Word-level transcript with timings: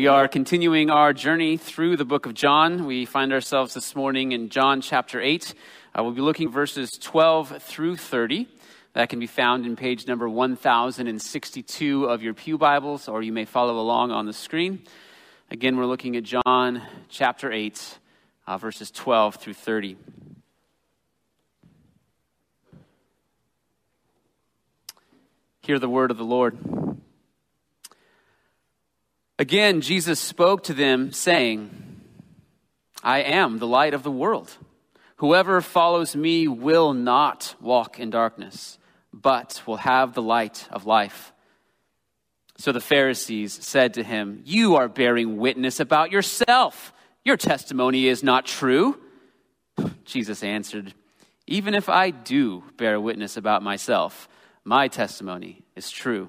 We 0.00 0.06
are 0.06 0.28
continuing 0.28 0.88
our 0.88 1.12
journey 1.12 1.58
through 1.58 1.98
the 1.98 2.06
book 2.06 2.24
of 2.24 2.32
John. 2.32 2.86
We 2.86 3.04
find 3.04 3.34
ourselves 3.34 3.74
this 3.74 3.94
morning 3.94 4.32
in 4.32 4.48
John 4.48 4.80
chapter 4.80 5.20
8. 5.20 5.52
Uh, 5.94 6.02
we'll 6.02 6.14
be 6.14 6.22
looking 6.22 6.50
verses 6.50 6.92
12 6.92 7.62
through 7.62 7.98
30. 7.98 8.48
That 8.94 9.10
can 9.10 9.20
be 9.20 9.26
found 9.26 9.66
in 9.66 9.76
page 9.76 10.06
number 10.06 10.26
1062 10.26 12.04
of 12.06 12.22
your 12.22 12.32
Pew 12.32 12.56
Bibles, 12.56 13.08
or 13.08 13.20
you 13.20 13.30
may 13.30 13.44
follow 13.44 13.78
along 13.78 14.10
on 14.10 14.24
the 14.24 14.32
screen. 14.32 14.84
Again, 15.50 15.76
we're 15.76 15.84
looking 15.84 16.16
at 16.16 16.22
John 16.22 16.80
chapter 17.10 17.52
8, 17.52 17.98
uh, 18.46 18.56
verses 18.56 18.90
12 18.90 19.34
through 19.34 19.52
30. 19.52 19.98
Hear 25.60 25.78
the 25.78 25.90
word 25.90 26.10
of 26.10 26.16
the 26.16 26.24
Lord. 26.24 26.89
Again, 29.40 29.80
Jesus 29.80 30.20
spoke 30.20 30.64
to 30.64 30.74
them, 30.74 31.12
saying, 31.12 31.70
I 33.02 33.20
am 33.20 33.58
the 33.58 33.66
light 33.66 33.94
of 33.94 34.02
the 34.02 34.10
world. 34.10 34.54
Whoever 35.16 35.62
follows 35.62 36.14
me 36.14 36.46
will 36.46 36.92
not 36.92 37.54
walk 37.58 37.98
in 37.98 38.10
darkness, 38.10 38.78
but 39.14 39.62
will 39.64 39.78
have 39.78 40.12
the 40.12 40.20
light 40.20 40.68
of 40.70 40.84
life. 40.84 41.32
So 42.58 42.70
the 42.70 42.82
Pharisees 42.82 43.54
said 43.64 43.94
to 43.94 44.02
him, 44.02 44.42
You 44.44 44.76
are 44.76 44.88
bearing 44.88 45.38
witness 45.38 45.80
about 45.80 46.12
yourself. 46.12 46.92
Your 47.24 47.38
testimony 47.38 48.08
is 48.08 48.22
not 48.22 48.44
true. 48.44 49.00
Jesus 50.04 50.42
answered, 50.42 50.92
Even 51.46 51.72
if 51.72 51.88
I 51.88 52.10
do 52.10 52.62
bear 52.76 53.00
witness 53.00 53.38
about 53.38 53.62
myself, 53.62 54.28
my 54.64 54.88
testimony 54.88 55.62
is 55.76 55.90
true. 55.90 56.28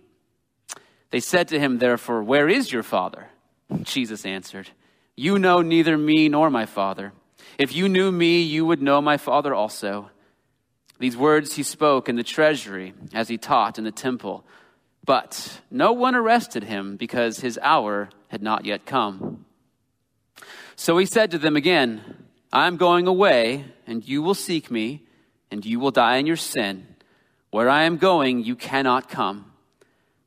They 1.11 1.19
said 1.19 1.49
to 1.49 1.59
him, 1.59 1.77
therefore, 1.77 2.23
Where 2.23 2.49
is 2.49 2.71
your 2.71 2.83
father? 2.83 3.27
Jesus 3.83 4.25
answered, 4.25 4.69
You 5.15 5.37
know 5.37 5.61
neither 5.61 5.97
me 5.97 6.29
nor 6.29 6.49
my 6.49 6.65
father. 6.65 7.13
If 7.57 7.75
you 7.75 7.87
knew 7.87 8.11
me, 8.11 8.41
you 8.41 8.65
would 8.65 8.81
know 8.81 9.01
my 9.01 9.17
father 9.17 9.53
also. 9.53 10.09
These 10.99 11.17
words 11.17 11.55
he 11.55 11.63
spoke 11.63 12.09
in 12.09 12.15
the 12.15 12.23
treasury 12.23 12.93
as 13.13 13.27
he 13.27 13.37
taught 13.37 13.77
in 13.77 13.83
the 13.83 13.91
temple. 13.91 14.45
But 15.03 15.61
no 15.69 15.93
one 15.93 16.15
arrested 16.15 16.63
him 16.63 16.95
because 16.95 17.39
his 17.39 17.59
hour 17.61 18.09
had 18.27 18.41
not 18.41 18.65
yet 18.65 18.85
come. 18.85 19.45
So 20.75 20.97
he 20.97 21.05
said 21.05 21.31
to 21.31 21.37
them 21.37 21.55
again, 21.55 22.01
I 22.53 22.67
am 22.67 22.77
going 22.77 23.07
away, 23.07 23.65
and 23.87 24.07
you 24.07 24.21
will 24.21 24.33
seek 24.33 24.69
me, 24.69 25.03
and 25.49 25.65
you 25.65 25.79
will 25.79 25.91
die 25.91 26.17
in 26.17 26.25
your 26.25 26.35
sin. 26.35 26.87
Where 27.49 27.69
I 27.69 27.83
am 27.83 27.97
going, 27.97 28.43
you 28.43 28.55
cannot 28.55 29.09
come. 29.09 29.50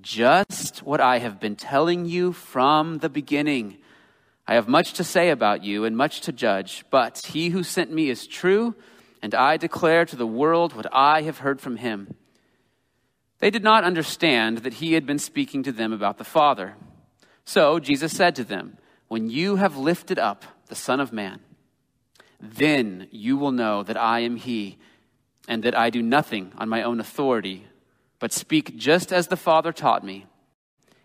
just 0.00 0.82
what 0.82 1.00
I 1.00 1.18
have 1.18 1.40
been 1.40 1.56
telling 1.56 2.06
you 2.06 2.32
from 2.32 2.98
the 2.98 3.08
beginning. 3.08 3.78
I 4.46 4.54
have 4.54 4.68
much 4.68 4.94
to 4.94 5.04
say 5.04 5.30
about 5.30 5.64
you 5.64 5.84
and 5.84 5.96
much 5.96 6.22
to 6.22 6.32
judge, 6.32 6.84
but 6.90 7.18
he 7.18 7.50
who 7.50 7.62
sent 7.62 7.92
me 7.92 8.08
is 8.08 8.26
true, 8.26 8.74
and 9.22 9.34
I 9.34 9.56
declare 9.56 10.04
to 10.06 10.16
the 10.16 10.26
world 10.26 10.74
what 10.74 10.86
I 10.92 11.22
have 11.22 11.38
heard 11.38 11.60
from 11.60 11.76
him. 11.76 12.14
They 13.38 13.50
did 13.50 13.62
not 13.62 13.84
understand 13.84 14.58
that 14.58 14.74
he 14.74 14.92
had 14.92 15.06
been 15.06 15.18
speaking 15.18 15.62
to 15.64 15.72
them 15.72 15.92
about 15.92 16.18
the 16.18 16.24
Father. 16.24 16.76
So 17.44 17.78
Jesus 17.80 18.16
said 18.16 18.34
to 18.36 18.44
them, 18.44 18.76
When 19.08 19.30
you 19.30 19.56
have 19.56 19.76
lifted 19.76 20.18
up 20.18 20.44
the 20.66 20.74
Son 20.74 21.00
of 21.00 21.12
Man, 21.12 21.40
then 22.40 23.08
you 23.10 23.36
will 23.36 23.52
know 23.52 23.82
that 23.82 23.96
I 23.96 24.20
am 24.20 24.36
he, 24.36 24.78
and 25.48 25.62
that 25.62 25.76
I 25.76 25.90
do 25.90 26.02
nothing 26.02 26.52
on 26.58 26.68
my 26.68 26.82
own 26.82 27.00
authority 27.00 27.66
but 28.20 28.32
speak 28.32 28.76
just 28.76 29.12
as 29.12 29.26
the 29.26 29.36
Father 29.36 29.72
taught 29.72 30.04
me. 30.04 30.26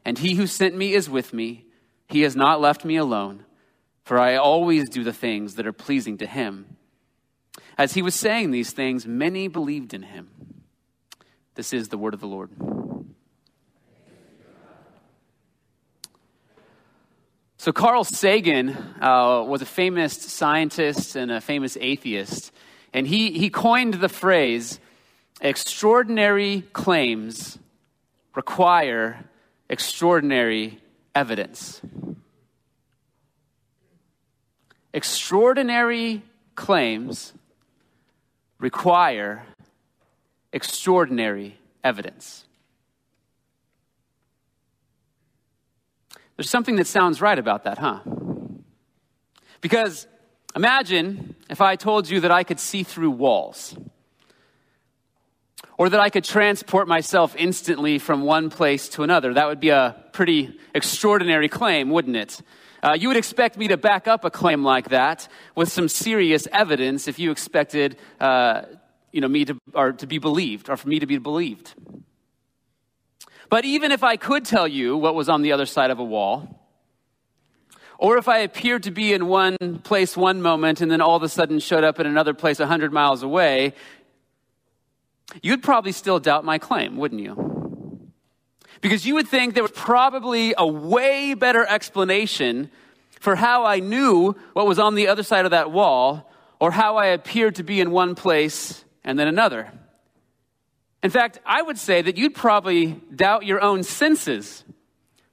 And 0.04 0.20
he 0.20 0.36
who 0.36 0.46
sent 0.46 0.76
me 0.76 0.94
is 0.94 1.10
with 1.10 1.34
me. 1.34 1.66
He 2.08 2.22
has 2.22 2.36
not 2.36 2.62
left 2.62 2.86
me 2.86 2.98
alone, 2.98 3.46
for 4.04 4.20
I 4.20 4.36
always 4.36 4.88
do 4.90 5.04
the 5.04 5.14
things 5.14 5.56
that 5.56 5.66
are 5.66 5.74
pleasing 5.74 6.20
to 6.20 6.28
him. 6.28 6.78
As 7.78 7.94
he 7.94 8.04
was 8.04 8.14
saying 8.14 8.52
these 8.52 8.72
things, 8.72 9.08
many 9.08 9.48
believed 9.48 9.94
in 9.94 10.04
him. 10.04 10.30
This 11.56 11.74
is 11.74 11.88
the 11.88 11.98
word 11.98 12.14
of 12.14 12.20
the 12.20 12.28
Lord. 12.28 12.52
So, 17.58 17.72
Carl 17.72 18.04
Sagan 18.04 18.78
uh, 19.02 19.44
was 19.48 19.64
a 19.64 19.66
famous 19.66 20.14
scientist 20.14 21.16
and 21.16 21.32
a 21.32 21.42
famous 21.42 21.76
atheist, 21.82 22.52
and 22.94 23.08
he, 23.08 23.32
he 23.32 23.50
coined 23.50 23.96
the 23.96 24.10
phrase 24.10 24.80
Extraordinary 25.42 26.62
claims 26.74 27.58
require 28.36 29.26
extraordinary 29.70 30.80
evidence. 31.14 31.82
Extraordinary 34.94 36.24
claims 36.56 37.34
require 38.60 39.44
extraordinary 40.54 41.58
evidence. 41.84 42.46
There's 46.38 46.50
something 46.50 46.78
that 46.78 46.88
sounds 46.88 47.22
right 47.22 47.38
about 47.38 47.66
that, 47.66 47.78
huh? 47.78 48.00
Because 49.62 50.08
imagine 50.56 51.36
if 51.50 51.60
I 51.60 51.76
told 51.76 52.10
you 52.10 52.22
that 52.22 52.32
I 52.32 52.44
could 52.44 52.60
see 52.60 52.84
through 52.84 53.12
walls 53.12 53.76
or 55.78 55.90
that 55.90 56.00
I 56.00 56.10
could 56.10 56.24
transport 56.24 56.88
myself 56.88 57.36
instantly 57.38 58.00
from 58.00 58.22
one 58.22 58.50
place 58.50 58.90
to 58.90 59.04
another. 59.04 59.34
That 59.34 59.48
would 59.48 59.60
be 59.60 59.70
a 59.70 60.04
pretty 60.14 60.58
extraordinary 60.74 61.50
claim, 61.50 61.90
wouldn't 61.90 62.16
it? 62.16 62.42
Uh, 62.82 62.94
you 62.94 63.08
would 63.08 63.18
expect 63.18 63.58
me 63.58 63.68
to 63.68 63.78
back 63.78 64.08
up 64.08 64.24
a 64.26 64.30
claim 64.30 64.64
like 64.64 64.90
that 64.90 65.28
with 65.56 65.72
some 65.72 65.90
serious 65.90 66.48
evidence 66.52 67.08
if 67.08 67.20
you 67.20 67.32
expected 67.32 67.98
uh, 68.20 68.62
you 69.12 69.22
know, 69.22 69.28
me 69.28 69.46
to, 69.46 69.58
or 69.74 69.94
to 69.94 70.08
be 70.08 70.18
believed, 70.18 70.70
or 70.70 70.76
for 70.76 70.90
me 70.90 71.00
to 71.00 71.06
be 71.06 71.18
believed. 71.18 71.74
But 73.50 73.64
even 73.64 73.92
if 73.92 74.04
I 74.04 74.18
could 74.18 74.44
tell 74.44 74.68
you 74.68 74.98
what 74.98 75.16
was 75.16 75.30
on 75.30 75.42
the 75.42 75.54
other 75.54 75.66
side 75.66 75.90
of 75.90 76.00
a 76.00 76.04
wall, 76.04 76.62
or 77.98 78.18
if 78.18 78.28
I 78.28 78.40
appeared 78.40 78.84
to 78.84 78.92
be 78.92 79.14
in 79.14 79.28
one 79.28 79.80
place 79.84 80.18
one 80.18 80.42
moment 80.42 80.82
and 80.82 80.92
then 80.92 81.00
all 81.00 81.16
of 81.16 81.24
a 81.24 81.30
sudden 81.30 81.60
showed 81.60 81.86
up 81.86 82.00
in 82.00 82.08
another 82.08 82.34
place 82.34 82.60
100 82.60 82.92
miles 82.92 83.24
away, 83.24 83.74
you'd 85.42 85.64
probably 85.64 85.92
still 85.92 86.20
doubt 86.20 86.46
my 86.46 86.58
claim, 86.58 86.98
wouldn't 86.98 87.22
you? 87.22 88.12
Because 88.82 89.06
you 89.06 89.16
would 89.16 89.28
think 89.28 89.54
there 89.54 89.64
was 89.64 89.72
probably 89.72 90.54
a 90.58 90.68
way 90.68 91.34
better 91.34 91.66
explanation 91.66 92.70
for 93.20 93.36
how 93.36 93.66
I 93.66 93.80
knew 93.80 94.36
what 94.54 94.68
was 94.68 94.80
on 94.80 94.96
the 94.96 95.08
other 95.08 95.24
side 95.24 95.46
of 95.46 95.52
that 95.52 95.72
wall 95.72 96.32
or 96.60 96.72
how 96.72 96.98
I 96.98 97.08
appeared 97.08 97.56
to 97.56 97.64
be 97.64 97.80
in 97.80 97.92
one 97.92 98.16
place 98.16 98.86
and 99.04 99.18
then 99.18 99.28
another. 99.28 99.72
In 101.02 101.10
fact, 101.10 101.40
I 101.46 101.62
would 101.62 101.78
say 101.78 102.02
that 102.02 102.18
you'd 102.18 102.36
probably 102.36 102.94
doubt 103.16 103.46
your 103.46 103.62
own 103.62 103.84
senses 103.84 104.64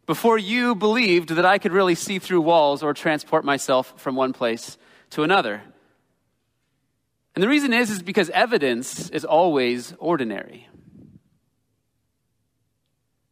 before 0.06 0.36
you 0.36 0.74
believed 0.74 1.30
that 1.30 1.46
I 1.46 1.58
could 1.58 1.72
really 1.72 1.94
see 1.94 2.18
through 2.18 2.42
walls 2.42 2.82
or 2.82 2.92
transport 2.92 3.44
myself 3.44 3.94
from 3.96 4.14
one 4.14 4.32
place 4.32 4.76
to 5.10 5.22
another. 5.22 5.62
And 7.34 7.42
the 7.42 7.48
reason 7.48 7.72
is, 7.72 7.90
is 7.90 8.02
because 8.02 8.28
evidence 8.30 9.08
is 9.10 9.24
always 9.24 9.94
ordinary. 9.98 10.68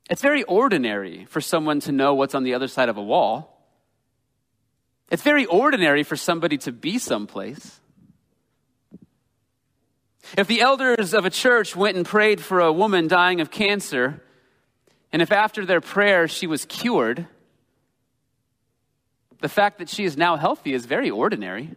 It's 0.09 0.23
very 0.23 0.43
ordinary 0.45 1.27
for 1.27 1.41
someone 1.41 1.81
to 1.81 1.93
know 1.93 2.15
what's 2.15 2.35
on 2.35 2.43
the 2.43 2.55
other 2.55 2.67
side 2.67 2.89
of 2.89 2.97
a 2.97 3.03
wall. 3.03 3.57
It's 5.11 5.23
very 5.23 5.45
ordinary 5.47 6.03
for 6.03 6.17
somebody 6.17 6.57
to 6.59 6.73
be 6.73 6.99
someplace. 6.99 7.81
If 10.37 10.47
the 10.47 10.61
elders 10.61 11.13
of 11.13 11.25
a 11.25 11.31
church 11.31 11.77
went 11.77 11.97
and 11.97 12.07
prayed 12.07 12.41
for 12.41 12.61
a 12.61 12.73
woman 12.73 13.09
dying 13.09 13.41
of 13.41 13.51
cancer, 13.51 14.23
and 15.13 15.21
if 15.21 15.33
after 15.33 15.67
their 15.67 15.81
prayer 15.81 16.29
she 16.29 16.47
was 16.47 16.65
cured, 16.65 17.27
the 19.41 19.49
fact 19.49 19.79
that 19.79 19.89
she 19.89 20.05
is 20.05 20.17
now 20.17 20.37
healthy 20.37 20.73
is 20.73 20.87
very 20.87 21.11
ordinary. 21.11 21.75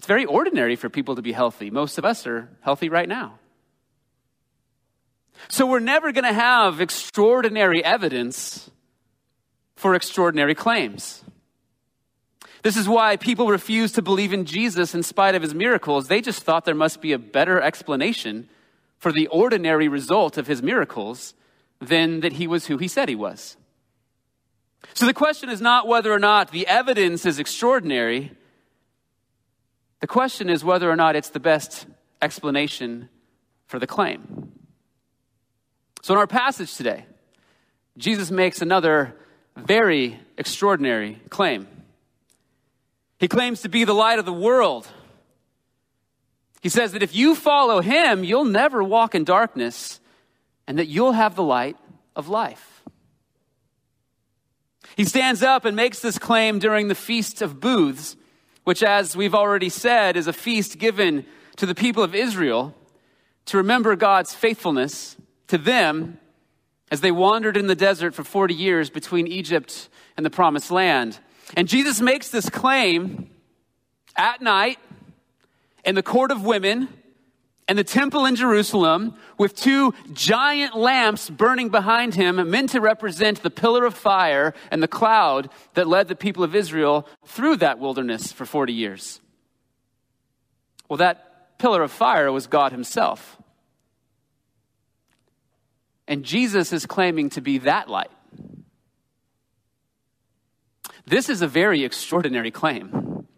It's 0.00 0.06
very 0.06 0.24
ordinary 0.24 0.76
for 0.76 0.88
people 0.88 1.16
to 1.16 1.20
be 1.20 1.32
healthy. 1.32 1.70
Most 1.70 1.98
of 1.98 2.06
us 2.06 2.26
are 2.26 2.48
healthy 2.62 2.88
right 2.88 3.06
now. 3.06 3.38
So 5.48 5.66
we're 5.66 5.78
never 5.78 6.10
going 6.10 6.24
to 6.24 6.32
have 6.32 6.80
extraordinary 6.80 7.84
evidence 7.84 8.70
for 9.76 9.94
extraordinary 9.94 10.54
claims. 10.54 11.22
This 12.62 12.78
is 12.78 12.88
why 12.88 13.18
people 13.18 13.48
refuse 13.48 13.92
to 13.92 14.00
believe 14.00 14.32
in 14.32 14.46
Jesus 14.46 14.94
in 14.94 15.02
spite 15.02 15.34
of 15.34 15.42
his 15.42 15.54
miracles. 15.54 16.08
They 16.08 16.22
just 16.22 16.44
thought 16.44 16.64
there 16.64 16.74
must 16.74 17.02
be 17.02 17.12
a 17.12 17.18
better 17.18 17.60
explanation 17.60 18.48
for 18.96 19.12
the 19.12 19.26
ordinary 19.26 19.86
result 19.86 20.38
of 20.38 20.46
his 20.46 20.62
miracles 20.62 21.34
than 21.78 22.20
that 22.20 22.32
he 22.32 22.46
was 22.46 22.68
who 22.68 22.78
he 22.78 22.88
said 22.88 23.10
he 23.10 23.14
was. 23.14 23.58
So 24.94 25.04
the 25.04 25.12
question 25.12 25.50
is 25.50 25.60
not 25.60 25.86
whether 25.86 26.10
or 26.10 26.18
not 26.18 26.52
the 26.52 26.66
evidence 26.66 27.26
is 27.26 27.38
extraordinary. 27.38 28.32
The 30.00 30.06
question 30.06 30.48
is 30.48 30.64
whether 30.64 30.90
or 30.90 30.96
not 30.96 31.16
it's 31.16 31.30
the 31.30 31.40
best 31.40 31.86
explanation 32.22 33.08
for 33.66 33.78
the 33.78 33.86
claim. 33.86 34.52
So 36.02 36.14
in 36.14 36.18
our 36.18 36.26
passage 36.26 36.74
today, 36.74 37.04
Jesus 37.98 38.30
makes 38.30 38.62
another 38.62 39.14
very 39.56 40.18
extraordinary 40.38 41.20
claim. 41.28 41.68
He 43.18 43.28
claims 43.28 43.62
to 43.62 43.68
be 43.68 43.84
the 43.84 43.92
light 43.92 44.18
of 44.18 44.24
the 44.24 44.32
world. 44.32 44.88
He 46.62 46.70
says 46.70 46.92
that 46.92 47.02
if 47.02 47.14
you 47.14 47.34
follow 47.34 47.80
him, 47.80 48.24
you'll 48.24 48.44
never 48.44 48.82
walk 48.82 49.14
in 49.14 49.24
darkness 49.24 50.00
and 50.66 50.78
that 50.78 50.86
you'll 50.86 51.12
have 51.12 51.34
the 51.34 51.42
light 51.42 51.76
of 52.16 52.28
life. 52.28 52.82
He 54.96 55.04
stands 55.04 55.42
up 55.42 55.64
and 55.64 55.76
makes 55.76 56.00
this 56.00 56.18
claim 56.18 56.58
during 56.58 56.88
the 56.88 56.94
Feast 56.94 57.42
of 57.42 57.60
Booths, 57.60 58.16
which, 58.70 58.84
as 58.84 59.16
we've 59.16 59.34
already 59.34 59.68
said, 59.68 60.16
is 60.16 60.28
a 60.28 60.32
feast 60.32 60.78
given 60.78 61.26
to 61.56 61.66
the 61.66 61.74
people 61.74 62.04
of 62.04 62.14
Israel 62.14 62.72
to 63.46 63.56
remember 63.56 63.96
God's 63.96 64.32
faithfulness 64.32 65.16
to 65.48 65.58
them 65.58 66.20
as 66.88 67.00
they 67.00 67.10
wandered 67.10 67.56
in 67.56 67.66
the 67.66 67.74
desert 67.74 68.14
for 68.14 68.22
40 68.22 68.54
years 68.54 68.88
between 68.88 69.26
Egypt 69.26 69.88
and 70.16 70.24
the 70.24 70.30
promised 70.30 70.70
land. 70.70 71.18
And 71.56 71.66
Jesus 71.66 72.00
makes 72.00 72.28
this 72.28 72.48
claim 72.48 73.28
at 74.14 74.40
night 74.40 74.78
in 75.84 75.96
the 75.96 76.02
court 76.04 76.30
of 76.30 76.44
women 76.44 76.88
and 77.70 77.78
the 77.78 77.84
temple 77.84 78.26
in 78.26 78.34
Jerusalem 78.34 79.14
with 79.38 79.54
two 79.54 79.94
giant 80.12 80.76
lamps 80.76 81.30
burning 81.30 81.68
behind 81.68 82.16
him, 82.16 82.50
meant 82.50 82.70
to 82.70 82.80
represent 82.80 83.44
the 83.44 83.48
pillar 83.48 83.84
of 83.84 83.94
fire 83.94 84.54
and 84.72 84.82
the 84.82 84.88
cloud 84.88 85.48
that 85.74 85.86
led 85.86 86.08
the 86.08 86.16
people 86.16 86.42
of 86.42 86.56
Israel 86.56 87.06
through 87.26 87.58
that 87.58 87.78
wilderness 87.78 88.32
for 88.32 88.44
40 88.44 88.72
years. 88.72 89.20
Well, 90.88 90.96
that 90.96 91.58
pillar 91.60 91.84
of 91.84 91.92
fire 91.92 92.32
was 92.32 92.48
God 92.48 92.72
Himself. 92.72 93.40
And 96.08 96.24
Jesus 96.24 96.72
is 96.72 96.86
claiming 96.86 97.30
to 97.30 97.40
be 97.40 97.58
that 97.58 97.88
light. 97.88 98.10
This 101.06 101.28
is 101.28 101.40
a 101.40 101.46
very 101.46 101.84
extraordinary 101.84 102.50
claim. 102.50 103.28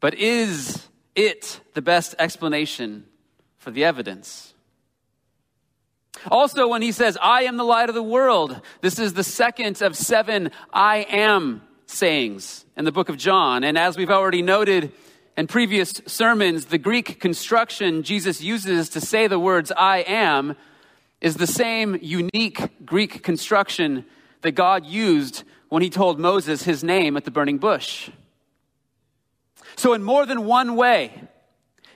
But 0.00 0.14
is 0.14 0.86
it 1.14 1.60
the 1.74 1.82
best 1.82 2.14
explanation 2.18 3.04
for 3.58 3.70
the 3.70 3.84
evidence? 3.84 4.54
Also, 6.30 6.68
when 6.68 6.82
he 6.82 6.92
says, 6.92 7.16
I 7.22 7.44
am 7.44 7.56
the 7.56 7.64
light 7.64 7.88
of 7.88 7.94
the 7.94 8.02
world, 8.02 8.60
this 8.80 8.98
is 8.98 9.14
the 9.14 9.24
second 9.24 9.80
of 9.80 9.96
seven 9.96 10.50
I 10.72 11.06
am 11.08 11.62
sayings 11.86 12.64
in 12.76 12.84
the 12.84 12.92
book 12.92 13.08
of 13.08 13.16
John. 13.16 13.64
And 13.64 13.78
as 13.78 13.96
we've 13.96 14.10
already 14.10 14.42
noted 14.42 14.92
in 15.36 15.46
previous 15.46 16.00
sermons, 16.06 16.66
the 16.66 16.78
Greek 16.78 17.20
construction 17.20 18.02
Jesus 18.02 18.42
uses 18.42 18.90
to 18.90 19.00
say 19.00 19.26
the 19.26 19.38
words 19.38 19.72
I 19.76 19.98
am 19.98 20.56
is 21.20 21.36
the 21.36 21.46
same 21.46 21.98
unique 22.00 22.84
Greek 22.84 23.22
construction 23.22 24.04
that 24.42 24.52
God 24.52 24.86
used 24.86 25.44
when 25.68 25.82
he 25.82 25.90
told 25.90 26.18
Moses 26.18 26.62
his 26.62 26.82
name 26.82 27.16
at 27.16 27.24
the 27.24 27.30
burning 27.30 27.58
bush. 27.58 28.10
So, 29.76 29.92
in 29.92 30.02
more 30.02 30.26
than 30.26 30.44
one 30.44 30.76
way, 30.76 31.12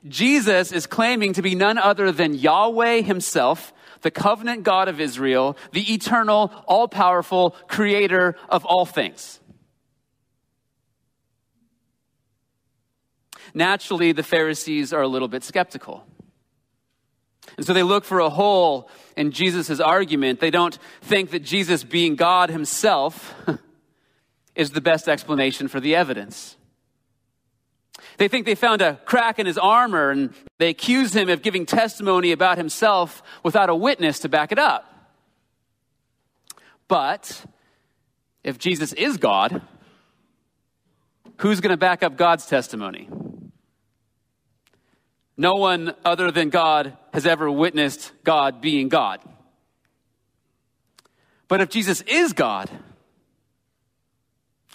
Jesus 0.06 0.72
is 0.72 0.86
claiming 0.86 1.32
to 1.34 1.42
be 1.42 1.54
none 1.54 1.78
other 1.78 2.12
than 2.12 2.34
Yahweh 2.34 3.02
himself, 3.02 3.72
the 4.02 4.10
covenant 4.10 4.62
God 4.62 4.88
of 4.88 5.00
Israel, 5.00 5.56
the 5.72 5.92
eternal, 5.94 6.52
all 6.66 6.88
powerful 6.88 7.56
creator 7.68 8.36
of 8.48 8.64
all 8.64 8.84
things. 8.84 9.40
Naturally, 13.54 14.12
the 14.12 14.22
Pharisees 14.22 14.92
are 14.92 15.02
a 15.02 15.08
little 15.08 15.28
bit 15.28 15.44
skeptical. 15.44 16.04
And 17.56 17.64
so 17.64 17.72
they 17.72 17.82
look 17.82 18.04
for 18.04 18.18
a 18.18 18.30
hole 18.30 18.90
in 19.16 19.30
Jesus' 19.30 19.80
argument. 19.80 20.40
They 20.40 20.50
don't 20.50 20.76
think 21.02 21.30
that 21.30 21.40
Jesus, 21.40 21.84
being 21.84 22.16
God 22.16 22.50
himself, 22.50 23.34
is 24.56 24.70
the 24.70 24.80
best 24.80 25.08
explanation 25.08 25.68
for 25.68 25.80
the 25.80 25.94
evidence. 25.94 26.56
They 28.18 28.28
think 28.28 28.46
they 28.46 28.54
found 28.54 28.80
a 28.82 28.96
crack 29.04 29.38
in 29.38 29.46
his 29.46 29.58
armor 29.58 30.10
and 30.10 30.34
they 30.58 30.68
accuse 30.68 31.14
him 31.14 31.28
of 31.28 31.42
giving 31.42 31.66
testimony 31.66 32.32
about 32.32 32.58
himself 32.58 33.22
without 33.42 33.70
a 33.70 33.74
witness 33.74 34.20
to 34.20 34.28
back 34.28 34.52
it 34.52 34.58
up. 34.58 34.90
But 36.86 37.44
if 38.42 38.58
Jesus 38.58 38.92
is 38.92 39.16
God, 39.16 39.62
who's 41.38 41.60
going 41.60 41.70
to 41.70 41.76
back 41.76 42.02
up 42.02 42.16
God's 42.16 42.46
testimony? 42.46 43.08
No 45.36 45.54
one 45.54 45.94
other 46.04 46.30
than 46.30 46.50
God 46.50 46.96
has 47.12 47.26
ever 47.26 47.50
witnessed 47.50 48.12
God 48.22 48.60
being 48.60 48.88
God. 48.88 49.20
But 51.48 51.60
if 51.60 51.68
Jesus 51.68 52.02
is 52.02 52.32
God, 52.32 52.70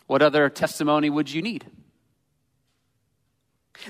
what 0.08 0.22
other 0.22 0.50
testimony 0.50 1.10
would 1.10 1.32
you 1.32 1.42
need? 1.42 1.66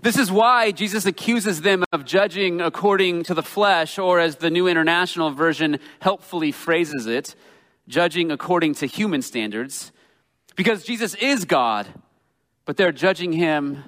This 0.02 0.18
is 0.18 0.32
why 0.32 0.72
Jesus 0.72 1.06
accuses 1.06 1.62
them 1.62 1.84
of 1.92 2.06
judging 2.06 2.62
according 2.62 3.24
to 3.24 3.34
the 3.34 3.44
flesh, 3.44 3.98
or 3.98 4.20
as 4.20 4.38
the 4.38 4.50
New 4.50 4.68
International 4.68 5.32
Version 5.32 5.80
helpfully 6.00 6.52
phrases 6.52 7.06
it, 7.08 7.36
judging 7.88 8.32
according 8.32 8.76
to 8.76 8.86
human 8.86 9.22
standards. 9.22 9.92
Because 10.56 10.84
Jesus 10.84 11.16
is 11.16 11.46
God, 11.46 11.88
but 12.66 12.78
they're 12.78 12.92
judging 12.92 13.34
him 13.34 13.84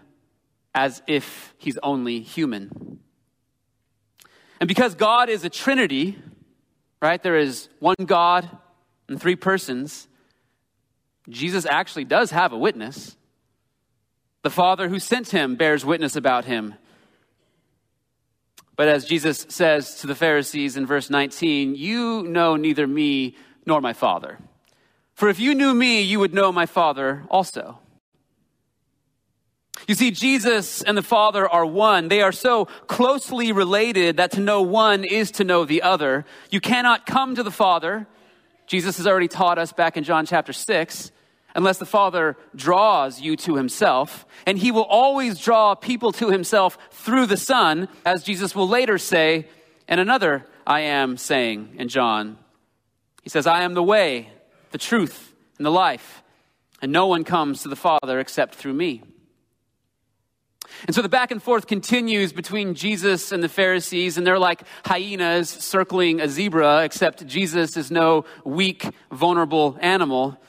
as 0.73 1.01
if 1.05 1.53
he's 1.57 1.77
only 1.83 2.21
human. 2.21 2.99
And 4.59 4.67
because 4.67 4.95
God 4.95 5.29
is 5.29 5.43
a 5.43 5.49
trinity, 5.49 6.17
right, 7.01 7.21
there 7.21 7.37
is 7.37 7.69
one 7.79 7.95
God 8.05 8.49
and 9.07 9.19
three 9.19 9.35
persons, 9.35 10.07
Jesus 11.29 11.65
actually 11.65 12.05
does 12.05 12.31
have 12.31 12.53
a 12.53 12.57
witness. 12.57 13.15
The 14.43 14.49
Father 14.49 14.89
who 14.89 14.99
sent 14.99 15.29
him 15.29 15.55
bears 15.55 15.85
witness 15.85 16.15
about 16.15 16.45
him. 16.45 16.75
But 18.75 18.87
as 18.87 19.05
Jesus 19.05 19.45
says 19.49 19.95
to 20.01 20.07
the 20.07 20.15
Pharisees 20.15 20.77
in 20.77 20.85
verse 20.85 21.09
19, 21.09 21.75
you 21.75 22.23
know 22.23 22.55
neither 22.55 22.87
me 22.87 23.35
nor 23.65 23.81
my 23.81 23.93
Father. 23.93 24.39
For 25.13 25.29
if 25.29 25.39
you 25.39 25.53
knew 25.53 25.73
me, 25.73 26.01
you 26.01 26.19
would 26.19 26.33
know 26.33 26.51
my 26.51 26.65
Father 26.65 27.23
also. 27.29 27.79
You 29.87 29.95
see, 29.95 30.11
Jesus 30.11 30.81
and 30.81 30.97
the 30.97 31.03
Father 31.03 31.47
are 31.47 31.65
one. 31.65 32.07
They 32.07 32.21
are 32.21 32.31
so 32.31 32.65
closely 32.87 33.51
related 33.51 34.17
that 34.17 34.31
to 34.31 34.39
know 34.39 34.61
one 34.61 35.03
is 35.03 35.31
to 35.31 35.43
know 35.43 35.65
the 35.65 35.81
other. 35.81 36.25
You 36.49 36.61
cannot 36.61 37.05
come 37.05 37.35
to 37.35 37.43
the 37.43 37.51
Father, 37.51 38.07
Jesus 38.71 38.95
has 38.97 39.05
already 39.05 39.27
taught 39.27 39.57
us 39.57 39.73
back 39.73 39.97
in 39.97 40.05
John 40.05 40.25
chapter 40.25 40.53
6, 40.53 41.11
unless 41.55 41.77
the 41.77 41.85
Father 41.85 42.37
draws 42.55 43.19
you 43.21 43.35
to 43.37 43.55
himself. 43.55 44.25
And 44.45 44.57
he 44.57 44.71
will 44.71 44.83
always 44.83 45.39
draw 45.39 45.75
people 45.75 46.11
to 46.13 46.29
himself 46.29 46.77
through 46.91 47.25
the 47.25 47.37
Son, 47.37 47.87
as 48.05 48.23
Jesus 48.23 48.55
will 48.55 48.67
later 48.67 48.97
say 48.97 49.47
in 49.87 49.99
another 49.99 50.45
I 50.65 50.81
am 50.81 51.17
saying 51.17 51.75
in 51.77 51.87
John. 51.89 52.37
He 53.23 53.29
says, 53.29 53.47
I 53.47 53.63
am 53.63 53.73
the 53.73 53.83
way, 53.83 54.29
the 54.71 54.77
truth, 54.77 55.33
and 55.57 55.65
the 55.65 55.71
life, 55.71 56.23
and 56.81 56.91
no 56.91 57.07
one 57.07 57.23
comes 57.23 57.63
to 57.63 57.69
the 57.69 57.75
Father 57.75 58.19
except 58.19 58.55
through 58.55 58.73
me. 58.73 59.03
And 60.87 60.95
so 60.95 61.01
the 61.01 61.09
back 61.09 61.31
and 61.31 61.43
forth 61.43 61.67
continues 61.67 62.33
between 62.33 62.73
Jesus 62.73 63.31
and 63.31 63.43
the 63.43 63.49
Pharisees, 63.49 64.17
and 64.17 64.25
they're 64.25 64.39
like 64.39 64.63
hyenas 64.85 65.49
circling 65.49 66.21
a 66.21 66.27
zebra, 66.27 66.83
except 66.83 67.27
Jesus 67.27 67.77
is 67.77 67.91
no 67.91 68.25
weak, 68.43 68.87
vulnerable 69.11 69.77
animal. 69.81 70.41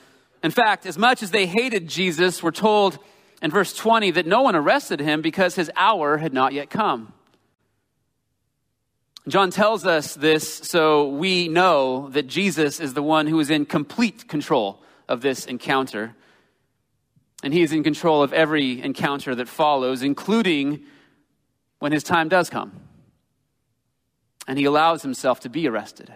In 0.43 0.51
fact, 0.51 0.85
as 0.85 0.97
much 0.97 1.23
as 1.23 1.31
they 1.31 1.45
hated 1.45 1.87
Jesus, 1.87 2.43
we're 2.43 2.51
told 2.51 2.99
in 3.41 3.49
verse 3.49 3.73
20 3.73 4.11
that 4.11 4.27
no 4.27 4.41
one 4.41 4.55
arrested 4.55 4.99
him 4.99 5.21
because 5.21 5.55
his 5.55 5.71
hour 5.75 6.17
had 6.17 6.33
not 6.33 6.51
yet 6.51 6.69
come. 6.69 7.13
John 9.25 9.51
tells 9.51 9.85
us 9.85 10.15
this 10.15 10.57
so 10.57 11.07
we 11.07 11.47
know 11.47 12.09
that 12.09 12.27
Jesus 12.27 12.81
is 12.81 12.93
the 12.93 13.01
one 13.01 13.25
who 13.25 13.39
is 13.39 13.49
in 13.49 13.65
complete 13.65 14.27
control 14.27 14.81
of 15.07 15.21
this 15.21 15.45
encounter. 15.45 16.13
And 17.41 17.53
he 17.53 17.61
is 17.61 17.71
in 17.71 17.83
control 17.83 18.21
of 18.21 18.33
every 18.33 18.81
encounter 18.81 19.33
that 19.35 19.47
follows, 19.47 20.01
including 20.01 20.83
when 21.79 21.93
his 21.93 22.03
time 22.03 22.27
does 22.27 22.49
come. 22.49 22.73
And 24.45 24.59
he 24.59 24.65
allows 24.65 25.03
himself 25.03 25.39
to 25.41 25.49
be 25.49 25.69
arrested. 25.69 26.13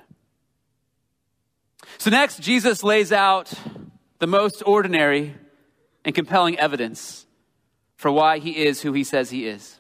So, 1.97 2.09
next, 2.09 2.41
Jesus 2.41 2.83
lays 2.83 3.13
out 3.13 3.53
the 4.19 4.27
most 4.27 4.63
ordinary 4.65 5.35
and 6.03 6.15
compelling 6.15 6.57
evidence 6.57 7.25
for 7.95 8.11
why 8.11 8.39
he 8.39 8.65
is 8.65 8.81
who 8.81 8.93
he 8.93 9.03
says 9.03 9.29
he 9.29 9.47
is. 9.47 9.79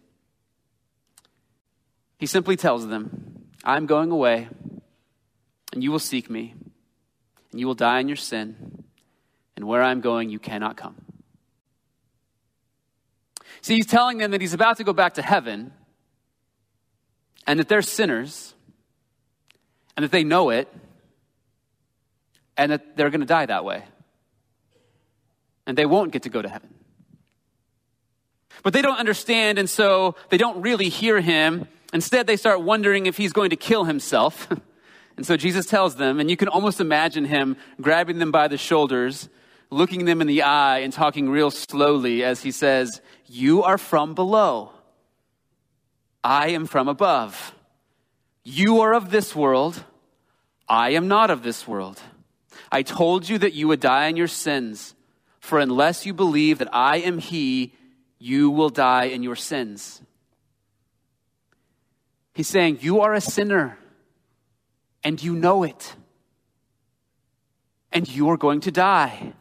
He 2.17 2.25
simply 2.25 2.55
tells 2.55 2.87
them, 2.87 3.45
I'm 3.63 3.85
going 3.85 4.11
away, 4.11 4.47
and 5.71 5.83
you 5.83 5.91
will 5.91 5.99
seek 5.99 6.29
me, 6.29 6.55
and 7.51 7.59
you 7.59 7.67
will 7.67 7.75
die 7.75 7.99
in 7.99 8.07
your 8.07 8.17
sin, 8.17 8.83
and 9.55 9.65
where 9.65 9.83
I'm 9.83 10.01
going, 10.01 10.29
you 10.29 10.39
cannot 10.39 10.77
come. 10.77 10.95
See, 13.61 13.75
he's 13.75 13.85
telling 13.85 14.17
them 14.17 14.31
that 14.31 14.41
he's 14.41 14.53
about 14.53 14.77
to 14.77 14.83
go 14.83 14.93
back 14.93 15.15
to 15.15 15.21
heaven, 15.21 15.71
and 17.45 17.59
that 17.59 17.69
they're 17.69 17.81
sinners, 17.81 18.53
and 19.95 20.03
that 20.03 20.11
they 20.11 20.23
know 20.23 20.49
it, 20.49 20.67
and 22.55 22.71
that 22.71 22.97
they're 22.97 23.09
going 23.09 23.21
to 23.21 23.27
die 23.27 23.45
that 23.45 23.63
way. 23.63 23.83
And 25.67 25.77
they 25.77 25.85
won't 25.85 26.11
get 26.11 26.23
to 26.23 26.29
go 26.29 26.41
to 26.41 26.49
heaven. 26.49 26.73
But 28.63 28.73
they 28.73 28.81
don't 28.81 28.97
understand, 28.97 29.59
and 29.59 29.69
so 29.69 30.15
they 30.29 30.37
don't 30.37 30.61
really 30.61 30.89
hear 30.89 31.21
him. 31.21 31.67
Instead, 31.93 32.25
they 32.25 32.37
start 32.37 32.61
wondering 32.61 33.05
if 33.05 33.17
he's 33.17 33.33
going 33.33 33.51
to 33.51 33.55
kill 33.55 33.83
himself. 33.83 34.47
and 35.17 35.25
so 35.25 35.37
Jesus 35.37 35.67
tells 35.67 35.95
them, 35.95 36.19
and 36.19 36.29
you 36.29 36.37
can 36.37 36.47
almost 36.47 36.81
imagine 36.81 37.25
him 37.25 37.55
grabbing 37.79 38.17
them 38.17 38.31
by 38.31 38.47
the 38.47 38.57
shoulders, 38.57 39.29
looking 39.69 40.05
them 40.05 40.21
in 40.21 40.27
the 40.27 40.41
eye, 40.41 40.79
and 40.79 40.91
talking 40.91 41.29
real 41.29 41.51
slowly 41.51 42.23
as 42.23 42.41
he 42.41 42.51
says, 42.51 43.01
You 43.27 43.63
are 43.63 43.77
from 43.77 44.15
below. 44.15 44.71
I 46.23 46.49
am 46.49 46.65
from 46.65 46.87
above. 46.87 47.53
You 48.43 48.81
are 48.81 48.93
of 48.93 49.11
this 49.11 49.35
world. 49.35 49.83
I 50.67 50.91
am 50.91 51.07
not 51.07 51.29
of 51.29 51.43
this 51.43 51.67
world. 51.67 52.01
I 52.71 52.81
told 52.81 53.29
you 53.29 53.37
that 53.37 53.53
you 53.53 53.67
would 53.69 53.79
die 53.79 54.07
in 54.07 54.17
your 54.17 54.27
sins, 54.27 54.93
for 55.47 55.59
unless 55.59 56.05
you 56.05 56.13
believe 56.13 56.57
that 56.57 56.67
I 56.73 56.97
am 56.97 57.19
He, 57.19 57.73
you 58.19 58.49
will 58.49 58.69
die 58.69 59.05
in 59.05 59.23
your 59.23 59.37
sins. 59.37 60.01
He's 62.33 62.49
saying, 62.49 62.79
You 62.81 62.99
are 62.99 63.13
a 63.13 63.21
sinner, 63.21 63.77
and 65.05 65.23
you 65.23 65.33
know 65.33 65.63
it, 65.63 65.95
and 67.93 68.13
you 68.13 68.29
are 68.29 68.35
going 68.35 68.59
to 68.61 68.71
die. 68.71 69.33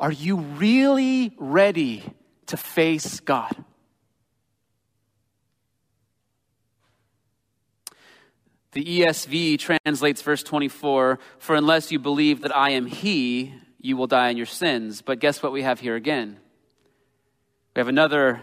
Are 0.00 0.12
you 0.12 0.36
really 0.36 1.32
ready 1.38 2.02
to 2.46 2.56
face 2.56 3.20
God? 3.20 3.63
The 8.74 8.84
ESV 8.84 9.58
translates 9.60 10.20
verse 10.20 10.42
24 10.42 11.20
For 11.38 11.54
unless 11.54 11.92
you 11.92 11.98
believe 12.00 12.42
that 12.42 12.54
I 12.54 12.70
am 12.70 12.86
He, 12.86 13.54
you 13.80 13.96
will 13.96 14.08
die 14.08 14.30
in 14.30 14.36
your 14.36 14.46
sins. 14.46 15.00
But 15.00 15.20
guess 15.20 15.42
what 15.42 15.52
we 15.52 15.62
have 15.62 15.78
here 15.78 15.94
again? 15.94 16.38
We 17.74 17.80
have 17.80 17.88
another 17.88 18.40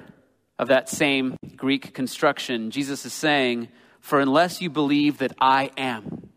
of 0.57 0.69
that 0.69 0.87
same 0.87 1.35
Greek 1.57 1.93
construction. 1.93 2.71
Jesus 2.71 3.05
is 3.05 3.11
saying, 3.11 3.67
For 3.99 4.21
unless 4.21 4.61
you 4.61 4.69
believe 4.69 5.17
that 5.17 5.33
I 5.41 5.71
am, 5.77 6.29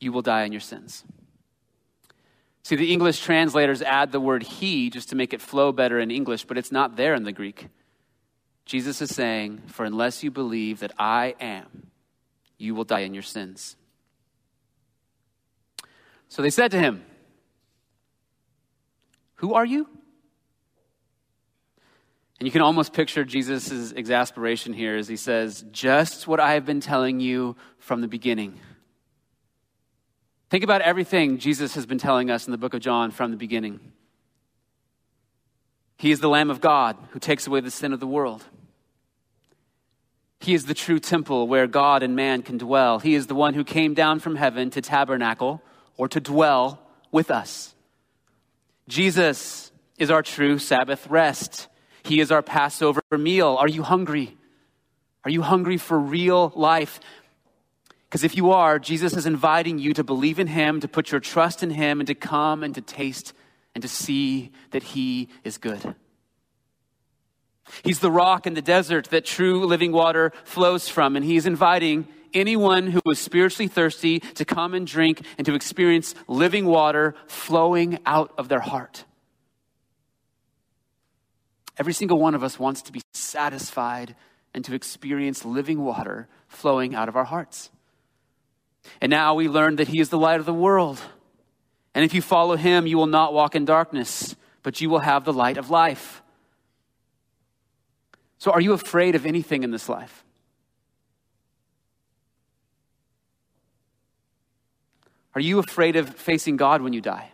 you 0.00 0.10
will 0.10 0.22
die 0.22 0.42
in 0.42 0.52
your 0.52 0.60
sins. 0.60 1.04
See, 2.64 2.74
the 2.74 2.92
English 2.92 3.20
translators 3.20 3.80
add 3.80 4.10
the 4.10 4.18
word 4.18 4.42
he 4.42 4.90
just 4.90 5.10
to 5.10 5.14
make 5.14 5.32
it 5.32 5.40
flow 5.40 5.70
better 5.70 6.00
in 6.00 6.10
English, 6.10 6.46
but 6.46 6.58
it's 6.58 6.72
not 6.72 6.96
there 6.96 7.14
in 7.14 7.22
the 7.22 7.30
Greek. 7.30 7.68
Jesus 8.66 9.00
is 9.00 9.14
saying, 9.14 9.62
For 9.68 9.84
unless 9.84 10.22
you 10.22 10.30
believe 10.30 10.80
that 10.80 10.92
I 10.98 11.34
am, 11.40 11.86
you 12.58 12.74
will 12.74 12.84
die 12.84 13.00
in 13.00 13.14
your 13.14 13.22
sins. 13.22 13.76
So 16.28 16.42
they 16.42 16.50
said 16.50 16.72
to 16.72 16.78
him, 16.78 17.04
Who 19.36 19.54
are 19.54 19.64
you? 19.64 19.88
And 22.38 22.46
you 22.46 22.52
can 22.52 22.60
almost 22.60 22.92
picture 22.92 23.24
Jesus' 23.24 23.92
exasperation 23.92 24.74
here 24.74 24.96
as 24.96 25.08
he 25.08 25.16
says, 25.16 25.64
Just 25.70 26.26
what 26.26 26.40
I 26.40 26.54
have 26.54 26.66
been 26.66 26.80
telling 26.80 27.20
you 27.20 27.56
from 27.78 28.00
the 28.00 28.08
beginning. 28.08 28.60
Think 30.50 30.64
about 30.64 30.82
everything 30.82 31.38
Jesus 31.38 31.74
has 31.76 31.86
been 31.86 31.98
telling 31.98 32.30
us 32.30 32.46
in 32.46 32.52
the 32.52 32.58
book 32.58 32.74
of 32.74 32.80
John 32.80 33.10
from 33.10 33.30
the 33.30 33.36
beginning. 33.36 33.80
He 35.98 36.10
is 36.10 36.20
the 36.20 36.28
Lamb 36.28 36.50
of 36.50 36.60
God 36.60 36.96
who 37.10 37.18
takes 37.18 37.46
away 37.46 37.60
the 37.60 37.70
sin 37.70 37.92
of 37.92 38.00
the 38.00 38.06
world. 38.06 38.44
He 40.40 40.54
is 40.54 40.66
the 40.66 40.74
true 40.74 40.98
temple 40.98 41.48
where 41.48 41.66
God 41.66 42.02
and 42.02 42.14
man 42.14 42.42
can 42.42 42.58
dwell. 42.58 42.98
He 42.98 43.14
is 43.14 43.26
the 43.26 43.34
one 43.34 43.54
who 43.54 43.64
came 43.64 43.94
down 43.94 44.20
from 44.20 44.36
heaven 44.36 44.70
to 44.70 44.80
tabernacle 44.80 45.62
or 45.96 46.08
to 46.08 46.20
dwell 46.20 46.80
with 47.10 47.30
us. 47.30 47.74
Jesus 48.88 49.72
is 49.98 50.10
our 50.10 50.22
true 50.22 50.58
Sabbath 50.58 51.06
rest. 51.08 51.68
He 52.04 52.20
is 52.20 52.30
our 52.30 52.42
Passover 52.42 53.02
meal. 53.10 53.56
Are 53.58 53.68
you 53.68 53.82
hungry? 53.82 54.36
Are 55.24 55.30
you 55.30 55.42
hungry 55.42 55.78
for 55.78 55.98
real 55.98 56.52
life? 56.54 57.00
Because 58.08 58.22
if 58.22 58.36
you 58.36 58.52
are, 58.52 58.78
Jesus 58.78 59.16
is 59.16 59.26
inviting 59.26 59.78
you 59.78 59.92
to 59.94 60.04
believe 60.04 60.38
in 60.38 60.46
Him, 60.46 60.80
to 60.80 60.88
put 60.88 61.10
your 61.10 61.20
trust 61.20 61.62
in 61.62 61.70
Him, 61.70 61.98
and 61.98 62.06
to 62.06 62.14
come 62.14 62.62
and 62.62 62.74
to 62.76 62.80
taste 62.80 63.32
and 63.74 63.82
to 63.82 63.88
see 63.88 64.52
that 64.70 64.82
He 64.82 65.28
is 65.42 65.58
good. 65.58 65.96
He's 67.84 68.00
the 68.00 68.10
rock 68.10 68.46
in 68.46 68.54
the 68.54 68.62
desert 68.62 69.08
that 69.10 69.24
true 69.24 69.64
living 69.66 69.92
water 69.92 70.32
flows 70.44 70.88
from, 70.88 71.16
and 71.16 71.24
He's 71.24 71.46
inviting 71.46 72.08
anyone 72.34 72.88
who 72.88 73.00
is 73.10 73.18
spiritually 73.18 73.68
thirsty 73.68 74.20
to 74.20 74.44
come 74.44 74.74
and 74.74 74.86
drink 74.86 75.22
and 75.38 75.46
to 75.46 75.54
experience 75.54 76.14
living 76.28 76.66
water 76.66 77.14
flowing 77.26 77.98
out 78.06 78.32
of 78.38 78.48
their 78.48 78.60
heart. 78.60 79.04
Every 81.78 81.92
single 81.92 82.18
one 82.18 82.34
of 82.34 82.42
us 82.42 82.58
wants 82.58 82.82
to 82.82 82.92
be 82.92 83.02
satisfied 83.12 84.14
and 84.54 84.64
to 84.64 84.74
experience 84.74 85.44
living 85.44 85.82
water 85.82 86.28
flowing 86.48 86.94
out 86.94 87.08
of 87.08 87.16
our 87.16 87.24
hearts. 87.24 87.70
And 89.00 89.10
now 89.10 89.34
we 89.34 89.48
learn 89.48 89.76
that 89.76 89.88
He 89.88 90.00
is 90.00 90.08
the 90.08 90.18
light 90.18 90.40
of 90.40 90.46
the 90.46 90.54
world. 90.54 91.00
And 91.94 92.04
if 92.04 92.14
you 92.14 92.22
follow 92.22 92.56
Him, 92.56 92.86
you 92.86 92.96
will 92.96 93.06
not 93.06 93.34
walk 93.34 93.54
in 93.54 93.64
darkness, 93.64 94.36
but 94.62 94.80
you 94.80 94.88
will 94.88 95.00
have 95.00 95.24
the 95.24 95.32
light 95.32 95.58
of 95.58 95.70
life. 95.70 96.22
So, 98.46 98.52
are 98.52 98.60
you 98.60 98.74
afraid 98.74 99.16
of 99.16 99.26
anything 99.26 99.64
in 99.64 99.72
this 99.72 99.88
life? 99.88 100.24
Are 105.34 105.40
you 105.40 105.58
afraid 105.58 105.96
of 105.96 106.08
facing 106.10 106.56
God 106.56 106.80
when 106.80 106.92
you 106.92 107.00
die? 107.00 107.32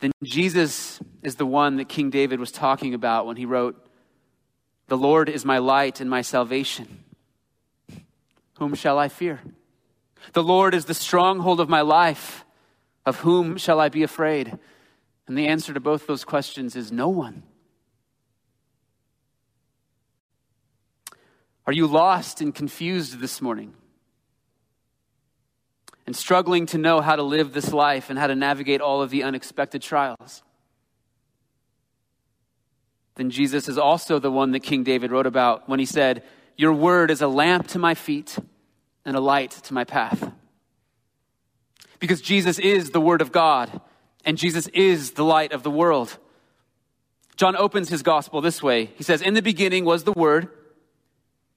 Then 0.00 0.10
Jesus 0.24 0.98
is 1.22 1.36
the 1.36 1.46
one 1.46 1.76
that 1.76 1.88
King 1.88 2.10
David 2.10 2.40
was 2.40 2.50
talking 2.50 2.92
about 2.92 3.24
when 3.24 3.36
he 3.36 3.46
wrote, 3.46 3.76
The 4.88 4.98
Lord 4.98 5.28
is 5.28 5.44
my 5.44 5.58
light 5.58 6.00
and 6.00 6.10
my 6.10 6.22
salvation. 6.22 7.04
Whom 8.58 8.74
shall 8.74 8.98
I 8.98 9.06
fear? 9.06 9.40
The 10.32 10.42
Lord 10.42 10.74
is 10.74 10.86
the 10.86 10.94
stronghold 10.94 11.60
of 11.60 11.68
my 11.68 11.82
life. 11.82 12.44
Of 13.06 13.20
whom 13.20 13.56
shall 13.56 13.78
I 13.78 13.88
be 13.88 14.02
afraid? 14.02 14.58
And 15.26 15.38
the 15.38 15.46
answer 15.46 15.72
to 15.72 15.80
both 15.80 16.06
those 16.06 16.24
questions 16.24 16.76
is 16.76 16.92
no 16.92 17.08
one. 17.08 17.42
Are 21.66 21.72
you 21.72 21.86
lost 21.86 22.40
and 22.40 22.54
confused 22.54 23.20
this 23.20 23.40
morning? 23.40 23.72
And 26.06 26.14
struggling 26.14 26.66
to 26.66 26.78
know 26.78 27.00
how 27.00 27.16
to 27.16 27.22
live 27.22 27.54
this 27.54 27.72
life 27.72 28.10
and 28.10 28.18
how 28.18 28.26
to 28.26 28.34
navigate 28.34 28.82
all 28.82 29.00
of 29.00 29.08
the 29.08 29.22
unexpected 29.22 29.80
trials? 29.80 30.42
Then 33.14 33.30
Jesus 33.30 33.68
is 33.68 33.78
also 33.78 34.18
the 34.18 34.30
one 34.30 34.50
that 34.50 34.60
King 34.60 34.84
David 34.84 35.10
wrote 35.10 35.26
about 35.26 35.66
when 35.66 35.78
he 35.78 35.86
said, 35.86 36.22
Your 36.56 36.74
word 36.74 37.10
is 37.10 37.22
a 37.22 37.28
lamp 37.28 37.68
to 37.68 37.78
my 37.78 37.94
feet 37.94 38.36
and 39.06 39.16
a 39.16 39.20
light 39.20 39.52
to 39.52 39.72
my 39.72 39.84
path. 39.84 40.30
Because 41.98 42.20
Jesus 42.20 42.58
is 42.58 42.90
the 42.90 43.00
word 43.00 43.22
of 43.22 43.32
God 43.32 43.80
and 44.24 44.38
Jesus 44.38 44.68
is 44.68 45.12
the 45.12 45.24
light 45.24 45.52
of 45.52 45.62
the 45.62 45.70
world. 45.70 46.18
John 47.36 47.56
opens 47.56 47.88
his 47.88 48.02
gospel 48.02 48.40
this 48.40 48.62
way. 48.62 48.86
He 48.96 49.02
says, 49.02 49.20
In 49.20 49.34
the 49.34 49.42
beginning 49.42 49.84
was 49.84 50.04
the 50.04 50.12
word 50.12 50.48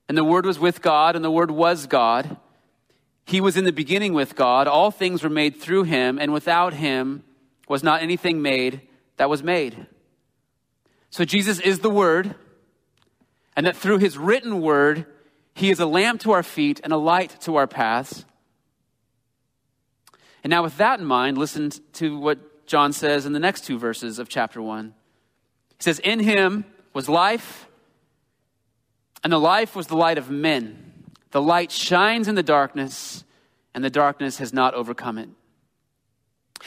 And 0.09 0.17
the 0.17 0.23
Word 0.23 0.45
was 0.45 0.57
with 0.57 0.81
God, 0.81 1.15
and 1.15 1.23
the 1.23 1.31
Word 1.31 1.51
was 1.51 1.85
God. 1.85 2.37
He 3.25 3.41
was 3.41 3.57
in 3.57 3.65
the 3.65 3.73
beginning 3.73 4.13
with 4.13 4.35
God. 4.35 4.67
All 4.67 4.89
things 4.89 5.21
were 5.21 5.29
made 5.29 5.57
through 5.57 5.83
him, 5.83 6.17
and 6.17 6.31
without 6.31 6.73
him 6.73 7.23
was 7.67 7.83
not 7.83 8.01
anything 8.01 8.41
made 8.41 8.81
that 9.17 9.29
was 9.29 9.43
made. 9.43 9.85
So 11.09 11.25
Jesus 11.25 11.59
is 11.59 11.79
the 11.79 11.89
Word, 11.89 12.35
and 13.55 13.65
that 13.65 13.75
through 13.75 13.97
his 13.97 14.17
written 14.17 14.61
Word, 14.61 15.05
he 15.53 15.71
is 15.71 15.79
a 15.79 15.85
lamp 15.85 16.21
to 16.21 16.31
our 16.31 16.43
feet 16.43 16.79
and 16.83 16.93
a 16.93 16.97
light 16.97 17.35
to 17.41 17.57
our 17.57 17.67
paths. 17.67 18.23
And 20.43 20.51
now, 20.51 20.63
with 20.63 20.77
that 20.77 20.99
in 20.99 21.05
mind, 21.05 21.37
listen 21.37 21.71
to 21.93 22.17
what 22.17 22.39
John 22.67 22.93
says 22.93 23.25
in 23.25 23.33
the 23.33 23.39
next 23.39 23.63
two 23.65 23.79
verses 23.79 24.19
of 24.19 24.29
chapter 24.29 24.61
1. 24.61 24.93
He 25.77 25.83
says, 25.83 25.99
In 25.99 26.19
him 26.19 26.65
was 26.93 27.09
life, 27.09 27.67
and 29.23 29.33
the 29.33 29.39
life 29.39 29.75
was 29.75 29.87
the 29.87 29.97
light 29.97 30.17
of 30.17 30.29
men. 30.29 30.93
The 31.31 31.41
light 31.41 31.71
shines 31.71 32.27
in 32.27 32.35
the 32.35 32.43
darkness, 32.43 33.23
and 33.73 33.83
the 33.83 33.89
darkness 33.89 34.37
has 34.37 34.53
not 34.53 34.73
overcome 34.73 35.17
it. 35.17 35.29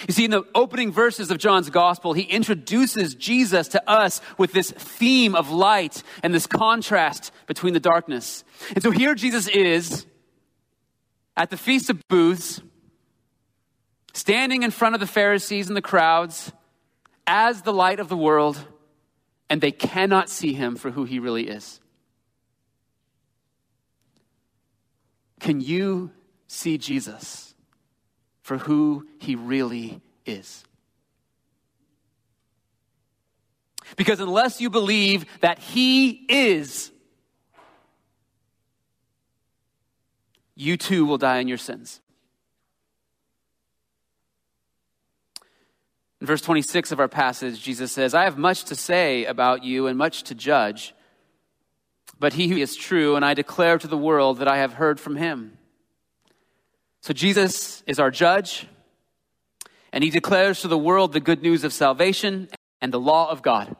You 0.07 0.15
see, 0.15 0.25
in 0.25 0.31
the 0.31 0.45
opening 0.55 0.93
verses 0.93 1.31
of 1.31 1.39
John's 1.39 1.69
gospel, 1.69 2.13
he 2.13 2.23
introduces 2.23 3.15
Jesus 3.15 3.69
to 3.69 3.91
us 3.91 4.21
with 4.39 4.53
this 4.53 4.71
theme 4.71 5.35
of 5.35 5.51
light 5.51 6.03
and 6.23 6.33
this 6.33 6.47
contrast 6.47 7.33
between 7.47 7.75
the 7.75 7.81
darkness. 7.81 8.45
And 8.75 8.83
so 8.83 8.91
here 8.91 9.15
Jesus 9.15 9.49
is 9.49 10.07
at 11.37 11.51
the 11.51 11.57
Feast 11.57 11.91
of 11.91 12.07
Booths, 12.09 12.63
standing 14.13 14.63
in 14.63 14.71
front 14.71 14.95
of 14.95 15.01
the 15.01 15.07
Pharisees 15.07 15.69
and 15.69 15.77
the 15.77 15.83
crowds 15.83 16.53
as 17.27 17.63
the 17.63 17.73
light 17.73 18.01
of 18.01 18.09
the 18.09 18.17
world, 18.17 18.59
and 19.49 19.61
they 19.61 19.73
cannot 19.73 20.29
see 20.29 20.53
him 20.53 20.77
for 20.77 20.91
who 20.91 21.05
he 21.05 21.19
really 21.19 21.49
is. 21.49 21.81
Can 25.39 25.61
you 25.61 26.11
see 26.49 26.77
Jesus 26.77 27.55
for 28.43 28.59
who 28.59 29.07
he 29.19 29.37
really 29.37 30.01
is? 30.27 30.65
Because 33.97 34.21
unless 34.21 34.61
you 34.61 34.71
believe 34.71 35.25
that 35.41 35.59
he 35.59 36.11
is, 36.29 36.93
you 40.55 40.77
too 40.77 41.07
will 41.07 41.19
die 41.19 41.39
in 41.39 41.49
your 41.49 41.59
sins. 41.59 42.01
In 46.21 46.27
verse 46.27 46.43
26 46.43 46.93
of 46.93 47.01
our 47.01 47.09
passage, 47.09 47.63
Jesus 47.63 47.93
says, 47.93 48.13
I 48.13 48.25
have 48.25 48.37
much 48.37 48.65
to 48.65 48.75
say 48.75 49.25
about 49.25 49.65
you 49.65 49.87
and 49.87 49.97
much 49.97 50.25
to 50.25 50.35
judge. 50.35 50.95
But 52.19 52.35
he 52.35 52.49
who 52.49 52.59
is 52.59 52.77
true, 52.77 53.17
and 53.17 53.25
I 53.25 53.33
declare 53.33 53.79
to 53.79 53.89
the 53.89 53.97
world 53.97 54.39
that 54.39 54.49
I 54.49 54.59
have 54.59 54.75
heard 54.75 55.01
from 55.01 55.17
him. 55.17 55.57
So 57.01 57.15
Jesus 57.15 57.83
is 57.87 57.99
our 57.99 58.11
judge, 58.11 58.67
and 59.91 60.05
he 60.05 60.11
declares 60.11 60.61
to 60.61 60.69
the 60.69 60.77
world 60.77 61.15
the 61.15 61.21
good 61.21 61.41
news 61.43 61.65
of 61.65 61.73
salvation 61.73 62.49
and 62.83 62.93
the 62.93 63.01
law 63.01 63.31
of 63.31 63.41
God. 63.41 63.75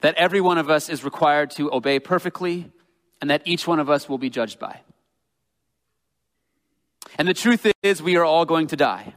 That 0.00 0.14
every 0.14 0.40
one 0.40 0.56
of 0.56 0.70
us 0.70 0.88
is 0.88 1.04
required 1.04 1.50
to 1.52 1.70
obey 1.70 1.98
perfectly, 1.98 2.72
and 3.20 3.28
that 3.28 3.42
each 3.44 3.66
one 3.66 3.80
of 3.80 3.90
us 3.90 4.08
will 4.08 4.18
be 4.18 4.30
judged 4.30 4.58
by. 4.58 4.80
And 7.18 7.28
the 7.28 7.34
truth 7.34 7.70
is, 7.82 8.02
we 8.02 8.16
are 8.16 8.24
all 8.24 8.46
going 8.46 8.68
to 8.68 8.76
die. 8.76 9.12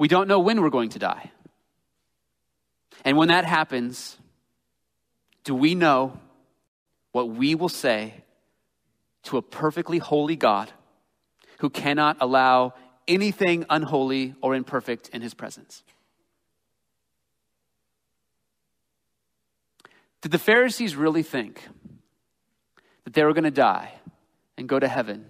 We 0.00 0.08
don't 0.08 0.28
know 0.28 0.40
when 0.40 0.62
we're 0.62 0.70
going 0.70 0.88
to 0.90 0.98
die. 0.98 1.30
And 3.04 3.18
when 3.18 3.28
that 3.28 3.44
happens, 3.44 4.16
do 5.44 5.54
we 5.54 5.74
know 5.74 6.18
what 7.12 7.28
we 7.28 7.54
will 7.54 7.68
say 7.68 8.14
to 9.24 9.36
a 9.36 9.42
perfectly 9.42 9.98
holy 9.98 10.36
God 10.36 10.72
who 11.58 11.68
cannot 11.68 12.16
allow 12.18 12.72
anything 13.06 13.66
unholy 13.68 14.34
or 14.40 14.54
imperfect 14.54 15.10
in 15.10 15.20
his 15.20 15.34
presence? 15.34 15.82
Did 20.22 20.32
the 20.32 20.38
Pharisees 20.38 20.96
really 20.96 21.22
think 21.22 21.68
that 23.04 23.12
they 23.12 23.22
were 23.22 23.34
going 23.34 23.44
to 23.44 23.50
die 23.50 23.92
and 24.56 24.66
go 24.66 24.78
to 24.78 24.88
heaven 24.88 25.26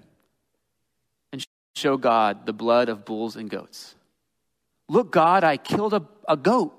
and 1.33 1.45
show 1.75 1.97
God 1.97 2.47
the 2.47 2.53
blood 2.53 2.89
of 2.89 3.05
bulls 3.05 3.35
and 3.35 3.51
goats? 3.51 3.97
Look, 4.91 5.13
God, 5.13 5.45
I 5.45 5.57
killed 5.57 5.95
a, 5.95 6.03
a 6.29 6.37
goat. 6.37 6.75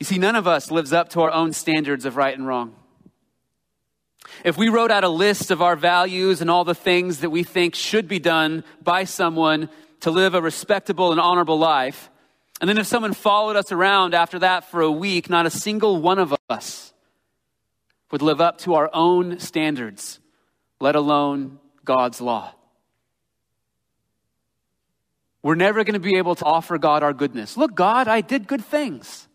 You 0.00 0.06
see, 0.06 0.16
none 0.16 0.36
of 0.36 0.46
us 0.46 0.70
lives 0.70 0.94
up 0.94 1.10
to 1.10 1.20
our 1.20 1.30
own 1.30 1.52
standards 1.52 2.06
of 2.06 2.16
right 2.16 2.34
and 2.34 2.46
wrong. 2.46 2.74
If 4.42 4.56
we 4.56 4.70
wrote 4.70 4.90
out 4.90 5.04
a 5.04 5.08
list 5.10 5.50
of 5.50 5.60
our 5.60 5.76
values 5.76 6.40
and 6.40 6.50
all 6.50 6.64
the 6.64 6.74
things 6.74 7.20
that 7.20 7.28
we 7.28 7.42
think 7.42 7.74
should 7.74 8.08
be 8.08 8.18
done 8.18 8.64
by 8.82 9.04
someone 9.04 9.68
to 10.00 10.10
live 10.10 10.34
a 10.34 10.40
respectable 10.40 11.12
and 11.12 11.20
honorable 11.20 11.58
life, 11.58 12.08
and 12.58 12.70
then 12.70 12.78
if 12.78 12.86
someone 12.86 13.12
followed 13.12 13.56
us 13.56 13.70
around 13.70 14.14
after 14.14 14.38
that 14.38 14.70
for 14.70 14.80
a 14.80 14.90
week, 14.90 15.28
not 15.28 15.44
a 15.44 15.50
single 15.50 16.00
one 16.00 16.18
of 16.18 16.34
us 16.48 16.93
would 18.10 18.22
live 18.22 18.40
up 18.40 18.58
to 18.58 18.74
our 18.74 18.90
own 18.92 19.38
standards, 19.38 20.20
let 20.80 20.96
alone 20.96 21.58
God's 21.84 22.20
law. 22.20 22.54
We're 25.42 25.56
never 25.56 25.84
going 25.84 25.94
to 25.94 26.00
be 26.00 26.16
able 26.16 26.34
to 26.36 26.44
offer 26.44 26.78
God 26.78 27.02
our 27.02 27.12
goodness. 27.12 27.56
Look, 27.56 27.74
God, 27.74 28.08
I 28.08 28.22
did 28.22 28.46
good 28.46 28.64
things. 28.64 29.28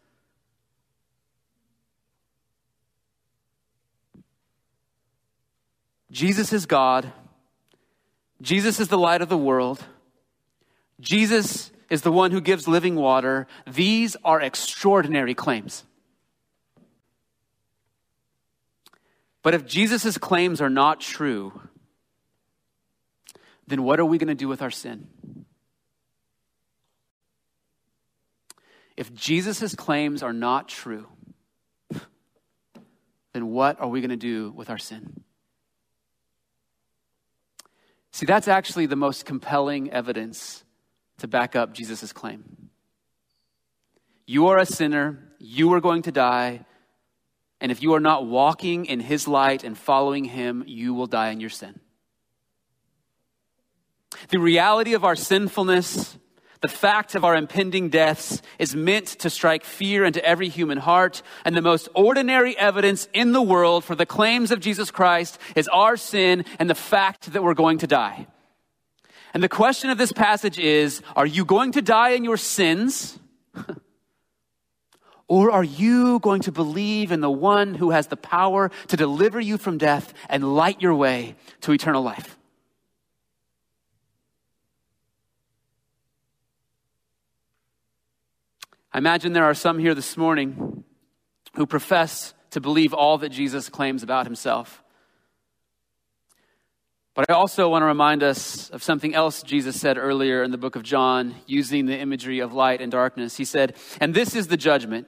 Jesus 6.12 6.52
is 6.52 6.66
God. 6.66 7.12
Jesus 8.42 8.80
is 8.80 8.88
the 8.88 8.98
light 8.98 9.22
of 9.22 9.30
the 9.30 9.38
world. 9.38 9.84
Jesus 11.00 11.72
is 11.90 12.02
the 12.02 12.12
one 12.12 12.32
who 12.32 12.42
gives 12.42 12.68
living 12.68 12.96
water. 12.96 13.48
These 13.68 14.18
are 14.24 14.42
extraordinary 14.42 15.36
claims. 15.36 15.84
But 19.42 19.54
if 19.54 19.66
Jesus' 19.66 20.18
claims 20.18 20.62
are 20.62 20.70
not 20.70 21.00
true, 21.00 21.62
then 23.68 23.84
what 23.84 24.00
are 24.00 24.06
we 24.06 24.18
going 24.18 24.28
to 24.28 24.36
do 24.36 24.48
with 24.48 24.62
our 24.62 24.72
sin? 24.72 25.08
If 28.98 29.14
Jesus' 29.14 29.76
claims 29.76 30.24
are 30.24 30.34
not 30.34 30.68
true, 30.68 31.08
then 33.34 33.48
what 33.48 33.80
are 33.80 33.88
we 33.88 34.02
going 34.02 34.10
to 34.10 34.18
do 34.18 34.52
with 34.52 34.70
our 34.70 34.78
sin? 34.78 35.24
See, 38.12 38.26
that's 38.26 38.48
actually 38.48 38.88
the 38.88 38.98
most 38.98 39.26
compelling 39.26 39.92
evidence 39.92 40.66
to 41.20 41.28
back 41.28 41.56
up 41.56 41.74
Jesus' 41.74 42.12
claim. 42.12 42.70
You 44.26 44.48
are 44.48 44.58
a 44.58 44.66
sinner, 44.66 45.32
you 45.40 45.72
are 45.74 45.80
going 45.80 46.02
to 46.02 46.12
die, 46.12 46.66
and 47.62 47.72
if 47.72 47.82
you 47.82 47.94
are 47.94 48.00
not 48.00 48.26
walking 48.26 48.86
in 48.86 49.00
his 49.00 49.28
light 49.28 49.64
and 49.64 49.78
following 49.78 50.26
him, 50.26 50.64
you 50.66 50.94
will 50.94 51.08
die 51.08 51.30
in 51.30 51.40
your 51.40 51.50
sin. 51.50 51.80
The 54.30 54.40
reality 54.40 54.94
of 54.94 55.04
our 55.04 55.16
sinfulness 55.16 56.18
the 56.62 56.68
fact 56.68 57.16
of 57.16 57.24
our 57.24 57.36
impending 57.36 57.88
deaths 57.88 58.42
is 58.58 58.76
meant 58.76 59.08
to 59.20 59.30
strike 59.30 59.64
fear 59.64 60.04
into 60.04 60.24
every 60.26 60.50
human 60.50 60.78
heart, 60.78 61.22
and 61.46 61.56
the 61.56 61.62
most 61.62 61.88
ordinary 61.96 62.58
evidence 62.58 63.08
in 63.14 63.32
the 63.32 63.42
world 63.42 63.86
for 63.86 63.96
the 63.96 64.06
claims 64.06 64.52
of 64.52 64.60
Jesus 64.60 64.92
Christ 64.92 65.40
is 65.56 65.70
our 65.70 65.96
sin 65.96 66.44
and 66.60 66.70
the 66.70 66.76
fact 66.76 67.32
that 67.32 67.44
we're 67.44 67.54
going 67.54 67.78
to 67.78 67.88
die. 67.88 68.28
And 69.34 69.42
the 69.42 69.50
question 69.50 69.90
of 69.90 69.98
this 69.98 70.12
passage 70.12 70.60
is 70.60 71.02
Are 71.16 71.26
you 71.26 71.46
going 71.46 71.72
to 71.74 71.82
die 71.82 72.10
in 72.10 72.26
your 72.26 72.38
sins? 72.38 73.18
or 75.30 75.52
are 75.52 75.64
you 75.64 76.20
going 76.20 76.42
to 76.42 76.52
believe 76.52 77.12
in 77.12 77.22
the 77.22 77.30
one 77.30 77.76
who 77.76 77.92
has 77.92 78.08
the 78.08 78.18
power 78.18 78.72
to 78.88 78.98
deliver 78.98 79.40
you 79.40 79.60
from 79.60 79.78
death 79.78 80.14
and 80.28 80.56
light 80.56 80.82
your 80.82 80.96
way 80.96 81.36
to 81.62 81.72
eternal 81.72 82.02
life? 82.02 82.36
I 88.92 88.98
imagine 88.98 89.34
there 89.34 89.46
are 89.46 89.54
some 89.54 89.78
here 89.78 89.94
this 89.94 90.18
morning 90.18 90.84
who 91.54 91.68
profess 91.68 92.34
to 92.50 92.60
believe 92.60 92.92
all 92.92 93.20
that 93.20 93.30
Jesus 93.30 93.70
claims 93.70 94.02
about 94.02 94.26
himself. 94.26 94.84
But 97.14 97.30
I 97.30 97.34
also 97.34 97.70
want 97.70 97.84
to 97.84 97.88
remind 97.88 98.24
us 98.24 98.70
of 98.72 98.82
something 98.82 99.14
else 99.14 99.44
Jesus 99.44 99.80
said 99.80 99.98
earlier 99.98 100.42
in 100.42 100.50
the 100.50 100.58
book 100.58 100.76
of 100.76 100.84
John, 100.84 101.36
using 101.46 101.86
the 101.86 101.98
imagery 101.98 102.40
of 102.40 102.54
light 102.54 102.82
and 102.82 102.92
darkness. 102.92 103.38
He 103.38 103.46
said, 103.46 103.76
And 104.00 104.14
this 104.14 104.36
is 104.36 104.48
the 104.48 104.58
judgment. 104.58 105.08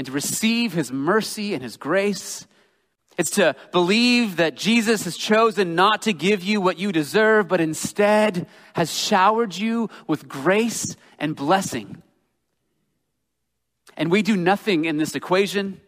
and 0.00 0.06
to 0.06 0.12
receive 0.12 0.72
his 0.72 0.90
mercy 0.90 1.52
and 1.52 1.62
his 1.62 1.76
grace. 1.76 2.46
It's 3.18 3.32
to 3.32 3.54
believe 3.70 4.36
that 4.36 4.54
Jesus 4.54 5.04
has 5.04 5.14
chosen 5.14 5.74
not 5.74 6.00
to 6.02 6.14
give 6.14 6.42
you 6.42 6.58
what 6.62 6.78
you 6.78 6.90
deserve, 6.90 7.48
but 7.48 7.60
instead 7.60 8.46
has 8.72 8.90
showered 8.90 9.54
you 9.54 9.90
with 10.06 10.26
grace 10.26 10.96
and 11.18 11.36
blessing. 11.36 12.02
And 13.94 14.10
we 14.10 14.22
do 14.22 14.38
nothing 14.38 14.86
in 14.86 14.96
this 14.96 15.14
equation. 15.14 15.82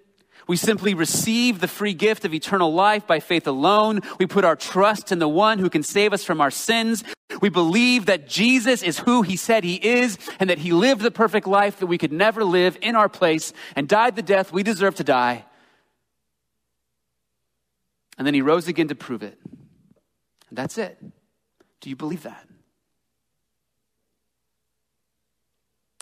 We 0.49 0.57
simply 0.57 0.95
receive 0.95 1.61
the 1.61 1.69
free 1.69 1.95
gift 1.95 2.25
of 2.25 2.35
eternal 2.35 2.73
life 2.73 3.07
by 3.07 3.21
faith 3.21 3.47
alone. 3.47 4.01
We 4.19 4.27
put 4.27 4.45
our 4.45 4.57
trust 4.57 5.13
in 5.13 5.19
the 5.19 5.29
one 5.29 5.59
who 5.59 5.71
can 5.71 5.83
save 5.83 6.13
us 6.13 6.25
from 6.25 6.41
our 6.41 6.51
sins. 6.51 7.05
We 7.41 7.49
believe 7.49 8.07
that 8.07 8.29
Jesus 8.29 8.83
is 8.83 8.99
who 8.99 9.23
he 9.23 9.37
said 9.37 9.65
he 9.65 9.77
is 9.77 10.19
and 10.39 10.51
that 10.51 10.59
he 10.59 10.73
lived 10.73 11.03
the 11.03 11.11
perfect 11.11 11.47
life 11.47 11.79
that 11.79 11.87
we 11.87 11.99
could 11.99 12.13
never 12.13 12.45
live 12.45 12.77
in 12.83 12.97
our 12.97 13.09
place 13.09 13.53
and 13.77 13.89
died 13.89 14.17
the 14.17 14.23
death 14.23 14.53
we 14.53 14.63
deserve 14.63 14.97
to 14.97 15.05
die. 15.05 15.45
And 18.19 18.27
then 18.27 18.35
he 18.35 18.43
rose 18.43 18.69
again 18.69 18.89
to 18.89 18.95
prove 18.95 19.23
it. 19.23 19.39
And 20.49 20.59
that's 20.59 20.77
it. 20.77 20.99
Do 21.81 21.89
you 21.89 21.97
believe 21.97 22.25
that? 22.25 22.47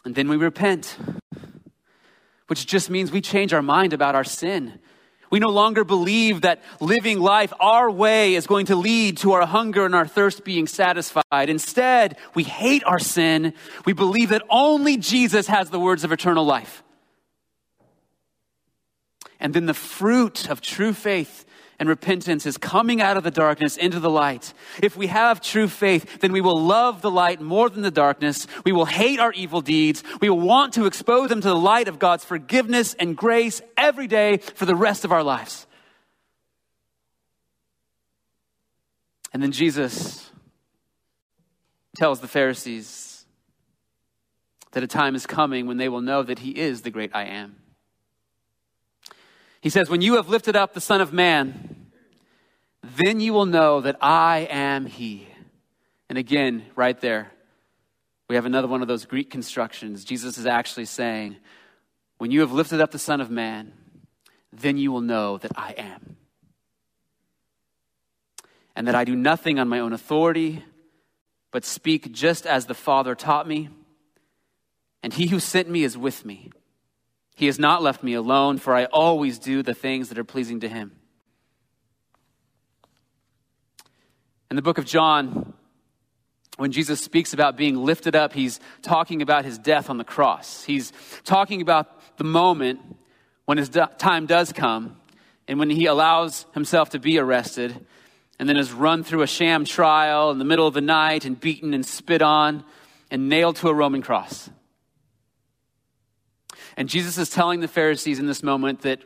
And 0.05 0.15
then 0.15 0.29
we 0.29 0.37
repent 0.37 0.97
which 2.51 2.67
just 2.67 2.91
means 2.91 3.13
we 3.13 3.21
change 3.21 3.55
our 3.55 3.63
mind 3.63 3.93
about 3.93 4.17
our 4.17 4.25
sin. 4.25 4.81
We 5.31 5.39
no 5.39 5.51
longer 5.51 5.85
believe 5.85 6.41
that 6.41 6.61
living 6.81 7.21
life 7.21 7.53
our 7.61 7.89
way 7.89 8.35
is 8.35 8.49
going 8.49 8.67
to 8.67 8.75
lead 8.75 9.19
to 9.19 9.31
our 9.35 9.47
hunger 9.47 9.87
and 9.87 9.95
our 9.95 10.05
thirst 10.05 10.43
being 10.43 10.67
satisfied. 10.67 11.49
Instead, 11.49 12.17
we 12.35 12.43
hate 12.43 12.83
our 12.83 12.99
sin. 12.99 13.55
We 13.87 13.93
believe 13.93 14.31
that 14.31 14.43
only 14.51 14.97
Jesus 14.97 15.47
has 15.47 15.71
the 15.71 15.79
words 15.79 16.03
of 16.03 16.11
eternal 16.11 16.45
life. 16.45 16.83
And 19.39 19.55
then 19.55 19.67
the 19.67 19.73
fruit 19.73 20.51
of 20.51 20.61
true 20.61 20.93
faith 20.93 21.45
and 21.81 21.89
repentance 21.89 22.45
is 22.45 22.59
coming 22.59 23.01
out 23.01 23.17
of 23.17 23.25
the 23.25 23.31
darkness 23.31 23.79
into 23.79 23.99
the 23.99 24.11
light. 24.11 24.53
If 24.83 24.97
we 24.97 25.07
have 25.07 25.41
true 25.41 25.67
faith, 25.67 26.21
then 26.21 26.31
we 26.31 26.43
will 26.43 26.61
love 26.61 27.01
the 27.01 27.11
light 27.11 27.41
more 27.41 27.71
than 27.71 27.81
the 27.83 27.91
darkness. 27.91 28.47
We 28.65 28.73
will 28.73 28.85
hate 28.85 29.19
our 29.19 29.33
evil 29.33 29.63
deeds. 29.63 30.05
We 30.21 30.29
will 30.29 30.41
want 30.41 30.75
to 30.75 30.85
expose 30.85 31.31
them 31.31 31.41
to 31.41 31.49
the 31.49 31.57
light 31.57 31.89
of 31.89 31.99
God's 31.99 32.23
forgiveness 32.23 32.95
and 32.95 33.17
grace 33.17 33.63
every 33.79 34.07
day 34.07 34.37
for 34.37 34.67
the 34.67 34.77
rest 34.77 35.07
of 35.07 35.11
our 35.11 35.25
lives. 35.25 35.67
And 39.33 39.43
then 39.43 39.53
Jesus 39.53 40.31
tells 41.97 42.21
the 42.21 42.29
Pharisees 42.29 43.25
that 44.73 44.83
a 44.83 44.87
time 44.87 45.15
is 45.15 45.27
coming 45.27 45.67
when 45.67 45.79
they 45.79 45.89
will 45.89 46.03
know 46.03 46.23
that 46.23 46.41
he 46.41 46.51
is 46.51 46.83
the 46.83 46.91
great 46.91 47.11
I 47.15 47.25
am. 47.25 47.57
He 49.61 49.69
says, 49.71 49.91
When 49.91 50.01
you 50.01 50.17
have 50.17 50.29
lifted 50.29 50.57
up 50.57 50.75
the 50.75 50.81
Son 50.81 51.01
of 51.01 51.13
Man, 51.13 51.87
then 52.83 53.21
you 53.21 53.33
will 53.33 53.47
know 53.47 53.81
that 53.81 53.97
I 54.01 54.49
am 54.51 54.87
He. 54.87 55.29
And 56.09 56.19
again, 56.19 56.65
right 56.75 56.99
there, 57.01 57.31
we 58.29 58.37
have 58.37 58.47
another 58.47 58.69
one 58.69 58.83
of 58.83 58.89
those 58.89 59.05
Greek 59.05 59.31
constructions. 59.31 60.05
Jesus 60.05 60.39
is 60.39 60.47
actually 60.47 60.87
saying, 60.87 61.37
When 62.19 62.31
you 62.31 62.41
have 62.41 62.53
lifted 62.53 62.81
up 62.81 62.91
the 62.91 62.99
Son 62.99 63.21
of 63.21 63.31
Man, 63.31 63.73
then 64.53 64.79
you 64.79 64.93
will 64.93 65.01
know 65.01 65.39
that 65.39 65.53
I 65.57 65.73
am. 65.77 66.17
And 68.75 68.87
that 68.87 68.95
I 68.95 69.05
do 69.05 69.15
nothing 69.15 69.59
on 69.59 69.69
my 69.69 69.81
own 69.81 69.93
authority, 69.93 70.65
but 71.51 71.65
speak 71.65 72.13
just 72.13 72.47
as 72.47 72.67
the 72.67 72.75
Father 72.75 73.15
taught 73.15 73.47
me. 73.47 73.69
And 75.03 75.13
he 75.13 75.27
who 75.27 75.41
sent 75.41 75.69
me 75.69 75.83
is 75.83 75.99
with 75.99 76.25
me. 76.25 76.51
He 77.41 77.47
has 77.47 77.59
not 77.59 77.83
left 77.83 78.03
me 78.03 78.13
alone, 78.13 78.59
for 78.59 78.75
I 78.75 78.85
always 78.85 79.39
do 79.39 79.63
the 79.63 79.73
things 79.73 80.11
that 80.11 80.19
are 80.19 80.25
pleasing 80.25 80.61
to 80.61 80.69
him. 80.69 80.93
In 84.51 84.57
the 84.57 84.63
book 84.63 84.77
of 84.77 84.85
John, 84.85 85.55
when 86.59 86.71
Jesus 86.71 87.01
speaks 87.01 87.33
about 87.33 87.57
being 87.57 87.83
lifted 87.83 88.15
up, 88.15 88.35
he's 88.35 88.61
talking 88.83 89.23
about 89.23 89.47
his 89.47 89.57
death 89.57 89.89
on 89.89 89.97
the 89.97 90.05
cross. 90.05 90.65
He's 90.65 90.93
talking 91.25 91.63
about 91.63 92.19
the 92.19 92.25
moment 92.25 92.81
when 93.47 93.57
his 93.57 93.71
time 93.97 94.27
does 94.27 94.53
come 94.53 95.01
and 95.49 95.59
when 95.59 95.71
he 95.71 95.87
allows 95.87 96.45
himself 96.53 96.91
to 96.91 96.99
be 96.99 97.19
arrested 97.19 97.87
and 98.39 98.51
then 98.51 98.59
is 98.59 98.71
run 98.71 99.03
through 99.03 99.23
a 99.23 99.27
sham 99.27 99.65
trial 99.65 100.31
in 100.31 100.37
the 100.37 100.45
middle 100.45 100.67
of 100.67 100.75
the 100.75 100.83
night 100.83 101.25
and 101.25 101.41
beaten 101.41 101.73
and 101.73 101.87
spit 101.87 102.21
on 102.21 102.65
and 103.11 103.31
nailed 103.31 103.57
to 103.57 103.69
a 103.69 103.73
Roman 103.73 104.03
cross. 104.03 104.51
And 106.81 106.89
Jesus 106.89 107.19
is 107.19 107.29
telling 107.29 107.61
the 107.61 107.69
Pharisees 107.69 108.19
in 108.19 108.27
this 108.27 108.43
moment 108.43 108.81
that 108.81 109.01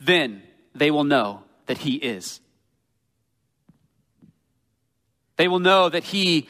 then 0.00 0.42
they 0.74 0.90
will 0.90 1.04
know 1.04 1.44
that 1.66 1.78
he 1.78 1.94
is. 1.94 2.40
They 5.36 5.46
will 5.46 5.60
know 5.60 5.88
that 5.88 6.02
he 6.02 6.48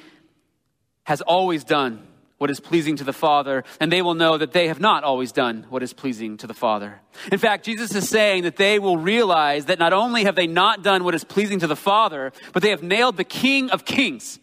has 1.04 1.20
always 1.20 1.64
done 1.64 2.06
what 2.38 2.48
is 2.48 2.60
pleasing 2.60 2.96
to 2.96 3.04
the 3.04 3.12
Father, 3.12 3.62
and 3.78 3.92
they 3.92 4.00
will 4.00 4.14
know 4.14 4.38
that 4.38 4.52
they 4.52 4.68
have 4.68 4.80
not 4.80 5.04
always 5.04 5.32
done 5.32 5.66
what 5.68 5.82
is 5.82 5.92
pleasing 5.92 6.38
to 6.38 6.46
the 6.46 6.54
Father. 6.54 6.98
In 7.30 7.38
fact, 7.38 7.66
Jesus 7.66 7.94
is 7.94 8.08
saying 8.08 8.44
that 8.44 8.56
they 8.56 8.78
will 8.78 8.96
realize 8.96 9.66
that 9.66 9.78
not 9.78 9.92
only 9.92 10.24
have 10.24 10.34
they 10.34 10.46
not 10.46 10.82
done 10.82 11.04
what 11.04 11.14
is 11.14 11.24
pleasing 11.24 11.58
to 11.58 11.66
the 11.66 11.76
Father, 11.76 12.32
but 12.54 12.62
they 12.62 12.70
have 12.70 12.82
nailed 12.82 13.18
the 13.18 13.24
King 13.24 13.68
of 13.68 13.84
Kings, 13.84 14.38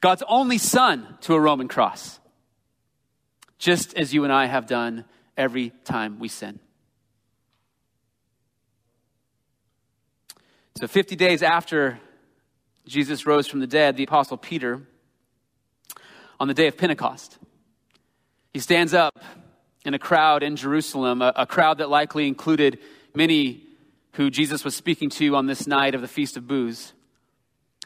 God's 0.00 0.22
only 0.26 0.56
Son, 0.56 1.18
to 1.20 1.34
a 1.34 1.40
Roman 1.40 1.68
cross 1.68 2.20
just 3.58 3.94
as 3.94 4.12
you 4.12 4.24
and 4.24 4.32
I 4.32 4.46
have 4.46 4.66
done 4.66 5.04
every 5.36 5.70
time 5.84 6.18
we 6.18 6.28
sin. 6.28 6.58
So, 10.78 10.86
50 10.86 11.16
days 11.16 11.42
after 11.42 11.98
Jesus 12.86 13.26
rose 13.26 13.46
from 13.46 13.60
the 13.60 13.66
dead, 13.66 13.96
the 13.96 14.04
Apostle 14.04 14.36
Peter, 14.36 14.82
on 16.38 16.48
the 16.48 16.54
day 16.54 16.66
of 16.66 16.76
Pentecost, 16.76 17.38
he 18.52 18.60
stands 18.60 18.92
up 18.92 19.18
in 19.84 19.94
a 19.94 19.98
crowd 19.98 20.42
in 20.42 20.56
Jerusalem, 20.56 21.22
a, 21.22 21.46
crowd 21.46 21.78
that 21.78 21.88
likely 21.88 22.26
included 22.26 22.78
many 23.14 23.62
who 24.12 24.30
Jesus 24.30 24.64
was 24.64 24.74
speaking 24.74 25.10
to 25.10 25.36
on 25.36 25.46
this 25.46 25.66
night 25.66 25.94
of 25.94 26.00
the 26.00 26.08
Feast 26.08 26.36
of 26.36 26.46
Booths. 26.46 26.92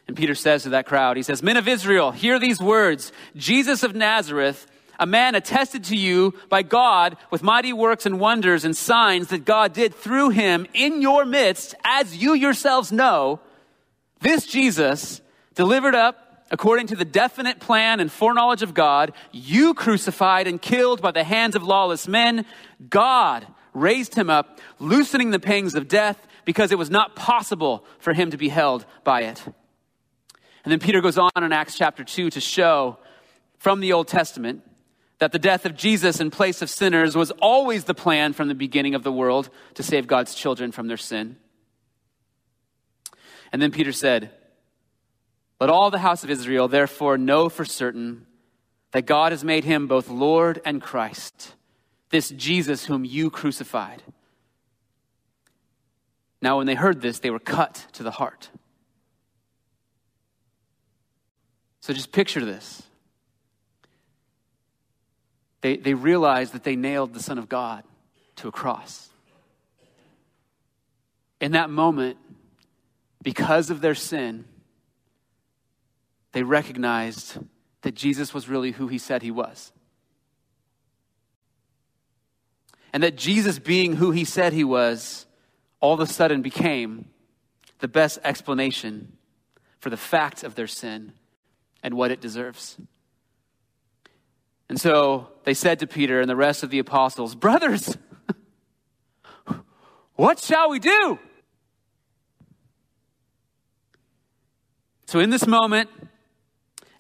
And 0.09 0.16
Peter 0.16 0.35
says 0.35 0.64
to 0.64 0.70
that 0.70 0.87
crowd, 0.87 1.16
he 1.16 1.22
says, 1.22 1.42
Men 1.42 1.56
of 1.56 1.68
Israel, 1.68 2.11
hear 2.11 2.38
these 2.38 2.61
words 2.61 3.12
Jesus 3.37 3.83
of 3.83 3.94
Nazareth 3.94 4.66
a 5.00 5.06
man 5.06 5.34
attested 5.34 5.84
to 5.84 5.96
you 5.96 6.34
by 6.50 6.62
God 6.62 7.16
with 7.30 7.42
mighty 7.42 7.72
works 7.72 8.06
and 8.06 8.20
wonders 8.20 8.64
and 8.64 8.76
signs 8.76 9.28
that 9.28 9.46
God 9.46 9.72
did 9.72 9.94
through 9.94 10.28
him 10.28 10.66
in 10.74 11.00
your 11.00 11.24
midst, 11.24 11.74
as 11.82 12.16
you 12.16 12.34
yourselves 12.34 12.92
know, 12.92 13.40
this 14.20 14.46
Jesus, 14.46 15.22
delivered 15.54 15.94
up 15.94 16.44
according 16.50 16.88
to 16.88 16.96
the 16.96 17.04
definite 17.04 17.60
plan 17.60 18.00
and 18.00 18.12
foreknowledge 18.12 18.62
of 18.62 18.74
God, 18.74 19.12
you 19.32 19.72
crucified 19.72 20.46
and 20.46 20.60
killed 20.60 21.00
by 21.00 21.12
the 21.12 21.24
hands 21.24 21.56
of 21.56 21.62
lawless 21.62 22.06
men, 22.06 22.44
God 22.88 23.46
raised 23.72 24.14
him 24.14 24.28
up, 24.28 24.58
loosening 24.78 25.30
the 25.30 25.38
pangs 25.38 25.74
of 25.74 25.88
death 25.88 26.26
because 26.44 26.72
it 26.72 26.78
was 26.78 26.90
not 26.90 27.14
possible 27.14 27.84
for 28.00 28.12
him 28.12 28.32
to 28.32 28.36
be 28.36 28.48
held 28.48 28.84
by 29.04 29.22
it. 29.22 29.42
And 30.64 30.72
then 30.72 30.80
Peter 30.80 31.00
goes 31.00 31.16
on 31.16 31.30
in 31.36 31.52
Acts 31.52 31.78
chapter 31.78 32.04
2 32.04 32.30
to 32.30 32.40
show 32.40 32.98
from 33.58 33.80
the 33.80 33.92
Old 33.92 34.08
Testament 34.08 34.62
that 35.20 35.33
the 35.33 35.38
death 35.38 35.66
of 35.66 35.76
Jesus 35.76 36.18
in 36.18 36.30
place 36.30 36.62
of 36.62 36.70
sinners 36.70 37.14
was 37.14 37.30
always 37.42 37.85
the 37.85 37.94
plan 37.94 38.33
from 38.33 38.48
the 38.48 38.54
beginning 38.54 38.94
of 38.94 39.04
the 39.04 39.12
world 39.12 39.50
to 39.74 39.83
save 39.83 40.06
God's 40.06 40.35
children 40.35 40.72
from 40.72 40.88
their 40.88 40.96
sin. 40.96 41.37
And 43.52 43.61
then 43.61 43.70
Peter 43.70 43.92
said, 43.92 44.30
Let 45.61 45.68
all 45.68 45.90
the 45.90 45.98
house 45.98 46.24
of 46.24 46.30
Israel 46.30 46.68
therefore 46.68 47.18
know 47.18 47.50
for 47.50 47.66
certain 47.66 48.26
that 48.92 49.06
God 49.06 49.33
has 49.33 49.44
made 49.44 49.64
him 49.64 49.87
both 49.87 50.09
Lord 50.09 50.61
and 50.64 50.80
Christ, 50.80 51.54
this 52.09 52.30
Jesus 52.30 52.87
whom 52.87 53.04
you 53.04 53.28
crucified. 53.30 54.02
Now, 56.40 56.56
when 56.56 56.66
they 56.66 56.74
heard 56.74 57.02
this, 57.02 57.18
they 57.18 57.30
were 57.30 57.38
cut 57.38 57.87
to 57.92 58.02
the 58.02 58.11
heart. 58.11 58.48
So 61.80 61.92
just 61.92 62.11
picture 62.11 62.42
this. 62.42 62.83
They, 65.61 65.77
they 65.77 65.94
realized 65.94 66.53
that 66.55 66.64
they 66.64 66.77
nailed 66.77 67.14
the 67.14 67.23
Son 67.23 67.38
of 67.38 67.49
God 67.49 67.85
to 68.37 68.49
a 68.49 68.53
cross. 68.53 69.11
In 71.40 71.53
that 71.53 71.70
moment, 71.70 72.16
because 73.23 73.70
of 73.70 73.81
their 73.81 73.94
sin, 73.94 74.44
they 76.33 76.42
recognized 76.42 77.38
that 77.83 77.94
Jesus 77.94 78.33
was 78.33 78.49
really 78.49 78.73
who 78.73 78.88
he 78.88 78.99
said 78.99 79.23
he 79.23 79.31
was. 79.31 79.73
And 82.92 83.03
that 83.03 83.16
Jesus, 83.16 83.59
being 83.59 83.96
who 83.96 84.11
he 84.11 84.25
said 84.25 84.53
he 84.53 84.64
was, 84.64 85.27
all 85.81 85.94
of 85.94 86.01
a 86.01 86.07
sudden 86.07 86.42
became 86.42 87.07
the 87.79 87.88
best 87.88 88.18
explanation 88.25 89.16
for 89.79 89.90
the 89.90 89.96
fact 89.96 90.42
of 90.44 90.55
their 90.55 90.66
sin 90.66 91.12
and 91.83 91.94
what 91.94 92.11
it 92.11 92.20
deserves. 92.20 92.77
And 94.70 94.80
so 94.80 95.26
they 95.42 95.52
said 95.52 95.80
to 95.80 95.88
Peter 95.88 96.20
and 96.20 96.30
the 96.30 96.37
rest 96.37 96.62
of 96.62 96.70
the 96.70 96.78
apostles, 96.78 97.35
Brothers, 97.35 97.98
what 100.14 100.38
shall 100.38 100.70
we 100.70 100.78
do? 100.78 101.18
So, 105.06 105.18
in 105.18 105.30
this 105.30 105.44
moment, 105.44 105.90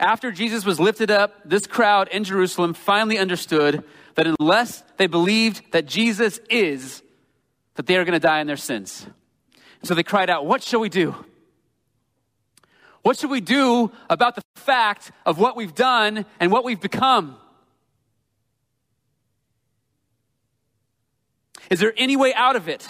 after 0.00 0.32
Jesus 0.32 0.64
was 0.64 0.80
lifted 0.80 1.12
up, 1.12 1.32
this 1.44 1.68
crowd 1.68 2.08
in 2.08 2.24
Jerusalem 2.24 2.74
finally 2.74 3.18
understood 3.18 3.84
that 4.16 4.26
unless 4.26 4.82
they 4.96 5.06
believed 5.06 5.70
that 5.70 5.86
Jesus 5.86 6.40
is, 6.50 7.04
that 7.76 7.86
they 7.86 7.96
are 7.96 8.04
going 8.04 8.14
to 8.14 8.18
die 8.18 8.40
in 8.40 8.48
their 8.48 8.56
sins. 8.56 9.06
So 9.84 9.94
they 9.94 10.02
cried 10.02 10.28
out, 10.28 10.44
What 10.44 10.64
shall 10.64 10.80
we 10.80 10.88
do? 10.88 11.14
What 13.02 13.16
should 13.16 13.30
we 13.30 13.40
do 13.40 13.92
about 14.10 14.34
the 14.34 14.42
fact 14.56 15.12
of 15.24 15.38
what 15.38 15.54
we've 15.54 15.74
done 15.74 16.26
and 16.40 16.50
what 16.50 16.64
we've 16.64 16.80
become? 16.80 17.36
Is 21.70 21.78
there 21.78 21.94
any 21.96 22.16
way 22.16 22.34
out 22.34 22.56
of 22.56 22.68
it? 22.68 22.86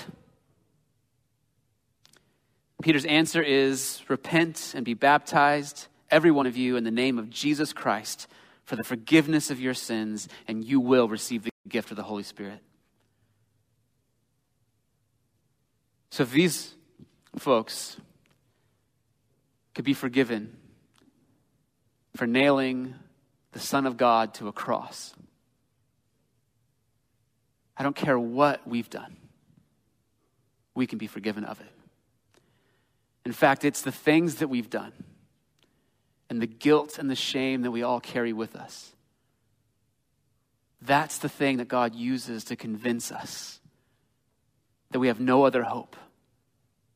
Peter's 2.83 3.05
answer 3.05 3.43
is 3.43 4.03
repent 4.09 4.73
and 4.75 4.85
be 4.85 4.95
baptized, 4.95 5.87
every 6.11 6.31
one 6.31 6.47
of 6.47 6.57
you, 6.57 6.77
in 6.77 6.85
the 6.85 6.91
name 6.91 7.19
of 7.19 7.29
Jesus 7.29 7.73
Christ 7.73 8.27
for 8.71 8.77
the 8.77 8.85
forgiveness 8.85 9.51
of 9.51 9.59
your 9.59 9.75
sins, 9.75 10.29
and 10.47 10.65
you 10.65 10.79
will 10.79 11.09
receive 11.09 11.43
the 11.43 11.51
gift 11.69 11.91
of 11.91 11.97
the 11.97 12.05
Holy 12.05 12.23
Spirit. 12.23 12.61
So 16.11 16.23
if 16.23 16.31
these 16.31 16.77
folks 17.37 17.97
could 19.75 19.85
be 19.85 19.93
forgiven 19.93 20.57
for 22.15 22.29
nailing 22.29 22.95
the 23.51 23.59
Son 23.59 23.87
of 23.87 23.97
God 23.97 24.35
to 24.35 24.47
a 24.47 24.53
cross, 24.53 25.15
I 27.81 27.83
don't 27.83 27.97
care 27.97 28.19
what 28.19 28.69
we've 28.69 28.91
done, 28.91 29.17
we 30.75 30.87
can 30.87 30.99
be 30.99 31.07
forgiven 31.07 31.45
of 31.45 31.59
it. 31.63 31.73
In 33.25 33.33
fact, 33.33 33.65
it's 33.65 33.81
the 33.81 33.91
things 33.91 34.35
that 34.37 34.49
we've 34.49 34.69
done 34.69 34.93
and 36.29 36.43
the 36.43 36.47
guilt 36.47 36.99
and 36.99 37.09
the 37.09 37.15
shame 37.17 37.63
that 37.63 37.71
we 37.71 37.83
all 37.83 37.99
carry 37.99 38.35
with 38.35 38.55
us. 38.55 38.93
That's 40.83 41.17
the 41.17 41.31
thing 41.31 41.57
that 41.57 41.69
God 41.69 41.95
uses 41.95 42.45
to 42.45 42.57
convince 42.57 43.11
us 43.11 43.61
that 44.91 45.01
we 45.01 45.07
have 45.09 45.19
no 45.19 45.45
other 45.45 45.63
hope 45.63 45.97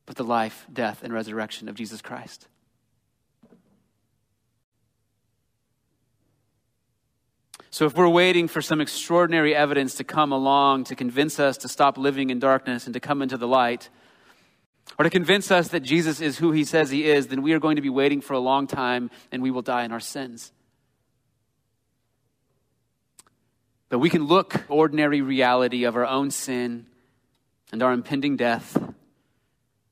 but 0.05 0.17
the 0.17 0.23
life, 0.25 0.67
death, 0.71 1.03
and 1.03 1.15
resurrection 1.15 1.71
of 1.71 1.77
Jesus 1.77 2.03
Christ. 2.03 2.47
So, 7.75 7.87
if 7.87 7.97
we're 7.97 8.09
waiting 8.09 8.47
for 8.47 8.63
some 8.63 8.81
extraordinary 8.81 9.53
evidence 9.53 9.97
to 9.97 10.05
come 10.05 10.31
along 10.31 10.85
to 10.85 10.95
convince 10.95 11.41
us 11.41 11.57
to 11.57 11.69
stop 11.69 11.99
living 11.99 12.31
in 12.31 12.39
darkness 12.39 12.87
and 12.87 12.95
to 12.95 13.01
come 13.01 13.21
into 13.21 13.37
the 13.37 13.49
light, 13.49 13.89
or 14.97 15.03
to 15.03 15.11
convince 15.11 15.51
us 15.51 15.67
that 15.71 15.81
Jesus 15.81 16.21
is 16.21 16.39
who 16.39 16.53
he 16.53 16.63
says 16.63 16.89
he 16.89 17.05
is, 17.05 17.27
then 17.27 17.43
we 17.43 17.53
are 17.53 17.59
going 17.59 17.75
to 17.75 17.83
be 17.83 17.89
waiting 17.91 18.21
for 18.21 18.35
a 18.35 18.39
long 18.39 18.69
time 18.69 19.11
and 19.33 19.43
we 19.43 19.51
will 19.51 19.61
die 19.61 19.83
in 19.83 19.91
our 19.91 19.99
sins. 19.99 20.53
But 23.89 23.99
we 23.99 24.09
can 24.09 24.25
look 24.29 24.55
ordinary 24.69 25.21
reality 25.21 25.83
of 25.83 25.97
our 25.97 26.07
own 26.07 26.31
sin 26.31 26.87
and 27.73 27.83
our 27.83 27.93
impending 27.93 28.37
death, 28.37 28.77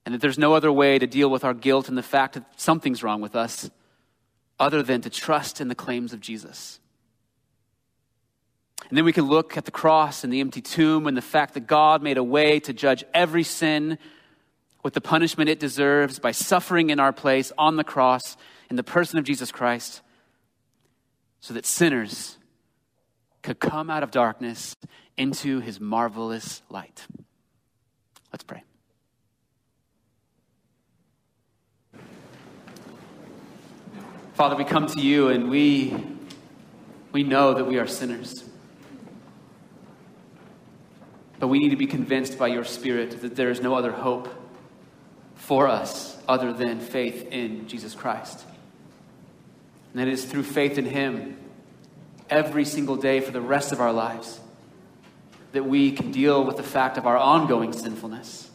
and 0.06 0.14
that 0.14 0.20
there's 0.20 0.38
no 0.38 0.54
other 0.54 0.70
way 0.70 1.00
to 1.00 1.08
deal 1.08 1.28
with 1.28 1.42
our 1.42 1.52
guilt 1.52 1.88
and 1.88 1.98
the 1.98 2.02
fact 2.04 2.34
that 2.34 2.44
something's 2.60 3.02
wrong 3.02 3.20
with 3.20 3.34
us 3.34 3.72
other 4.60 4.84
than 4.84 5.00
to 5.00 5.10
trust 5.10 5.60
in 5.60 5.66
the 5.66 5.74
claims 5.74 6.12
of 6.12 6.20
Jesus. 6.20 6.78
And 8.92 8.98
then 8.98 9.06
we 9.06 9.14
can 9.14 9.24
look 9.24 9.56
at 9.56 9.64
the 9.64 9.70
cross 9.70 10.22
and 10.22 10.30
the 10.30 10.40
empty 10.40 10.60
tomb 10.60 11.06
and 11.06 11.16
the 11.16 11.22
fact 11.22 11.54
that 11.54 11.66
God 11.66 12.02
made 12.02 12.18
a 12.18 12.22
way 12.22 12.60
to 12.60 12.74
judge 12.74 13.02
every 13.14 13.42
sin 13.42 13.96
with 14.82 14.92
the 14.92 15.00
punishment 15.00 15.48
it 15.48 15.58
deserves 15.58 16.18
by 16.18 16.32
suffering 16.32 16.90
in 16.90 17.00
our 17.00 17.10
place 17.10 17.52
on 17.56 17.76
the 17.76 17.84
cross 17.84 18.36
in 18.68 18.76
the 18.76 18.82
person 18.82 19.18
of 19.18 19.24
Jesus 19.24 19.50
Christ, 19.50 20.02
so 21.40 21.54
that 21.54 21.64
sinners 21.64 22.36
could 23.40 23.58
come 23.58 23.88
out 23.88 24.02
of 24.02 24.10
darkness 24.10 24.76
into 25.16 25.60
his 25.60 25.80
marvelous 25.80 26.60
light. 26.68 27.06
Let's 28.30 28.44
pray. 28.44 28.62
Father, 34.34 34.54
we 34.54 34.64
come 34.64 34.86
to 34.86 35.00
you 35.00 35.28
and 35.30 35.48
we, 35.48 35.96
we 37.12 37.22
know 37.22 37.54
that 37.54 37.64
we 37.64 37.78
are 37.78 37.86
sinners. 37.86 38.50
But 41.42 41.48
we 41.48 41.58
need 41.58 41.70
to 41.70 41.76
be 41.76 41.88
convinced 41.88 42.38
by 42.38 42.46
your 42.46 42.62
Spirit 42.62 43.20
that 43.22 43.34
there 43.34 43.50
is 43.50 43.60
no 43.60 43.74
other 43.74 43.90
hope 43.90 44.32
for 45.34 45.66
us 45.66 46.16
other 46.28 46.52
than 46.52 46.78
faith 46.78 47.26
in 47.32 47.66
Jesus 47.66 47.96
Christ. 47.96 48.44
And 49.92 50.00
that 50.00 50.06
it 50.06 50.12
is 50.12 50.24
through 50.24 50.44
faith 50.44 50.78
in 50.78 50.84
Him 50.84 51.36
every 52.30 52.64
single 52.64 52.94
day 52.94 53.18
for 53.18 53.32
the 53.32 53.40
rest 53.40 53.72
of 53.72 53.80
our 53.80 53.92
lives 53.92 54.38
that 55.50 55.64
we 55.64 55.90
can 55.90 56.12
deal 56.12 56.44
with 56.44 56.58
the 56.58 56.62
fact 56.62 56.96
of 56.96 57.08
our 57.08 57.16
ongoing 57.16 57.72
sinfulness. 57.72 58.48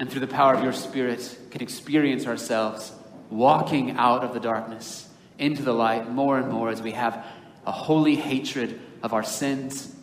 And 0.00 0.10
through 0.10 0.20
the 0.20 0.26
power 0.26 0.54
of 0.54 0.64
your 0.64 0.72
Spirit, 0.72 1.38
can 1.50 1.60
experience 1.60 2.26
ourselves 2.26 2.92
walking 3.28 3.90
out 3.98 4.24
of 4.24 4.32
the 4.32 4.40
darkness 4.40 5.06
into 5.38 5.62
the 5.62 5.74
light 5.74 6.10
more 6.10 6.38
and 6.38 6.50
more 6.50 6.70
as 6.70 6.80
we 6.80 6.92
have 6.92 7.26
a 7.66 7.72
holy 7.72 8.16
hatred 8.16 8.80
of 9.02 9.12
our 9.12 9.22
sins 9.22 9.94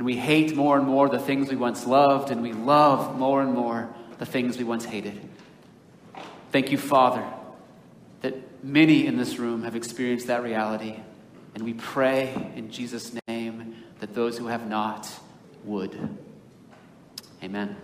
and 0.00 0.06
we 0.06 0.16
hate 0.16 0.56
more 0.56 0.78
and 0.78 0.86
more 0.86 1.10
the 1.10 1.18
things 1.18 1.50
we 1.50 1.56
once 1.56 1.86
loved, 1.86 2.30
and 2.30 2.40
we 2.40 2.54
love 2.54 3.18
more 3.18 3.42
and 3.42 3.52
more 3.52 3.86
the 4.16 4.24
things 4.24 4.56
we 4.56 4.64
once 4.64 4.86
hated. 4.86 5.20
Thank 6.52 6.70
you, 6.70 6.78
Father, 6.78 7.22
that 8.22 8.64
many 8.64 9.04
in 9.04 9.18
this 9.18 9.38
room 9.38 9.62
have 9.64 9.76
experienced 9.76 10.28
that 10.28 10.42
reality. 10.42 10.96
And 11.54 11.64
we 11.64 11.74
pray 11.74 12.50
in 12.56 12.70
Jesus' 12.70 13.14
name 13.28 13.76
that 13.98 14.14
those 14.14 14.38
who 14.38 14.46
have 14.46 14.66
not 14.66 15.06
would. 15.64 16.16
Amen. 17.42 17.76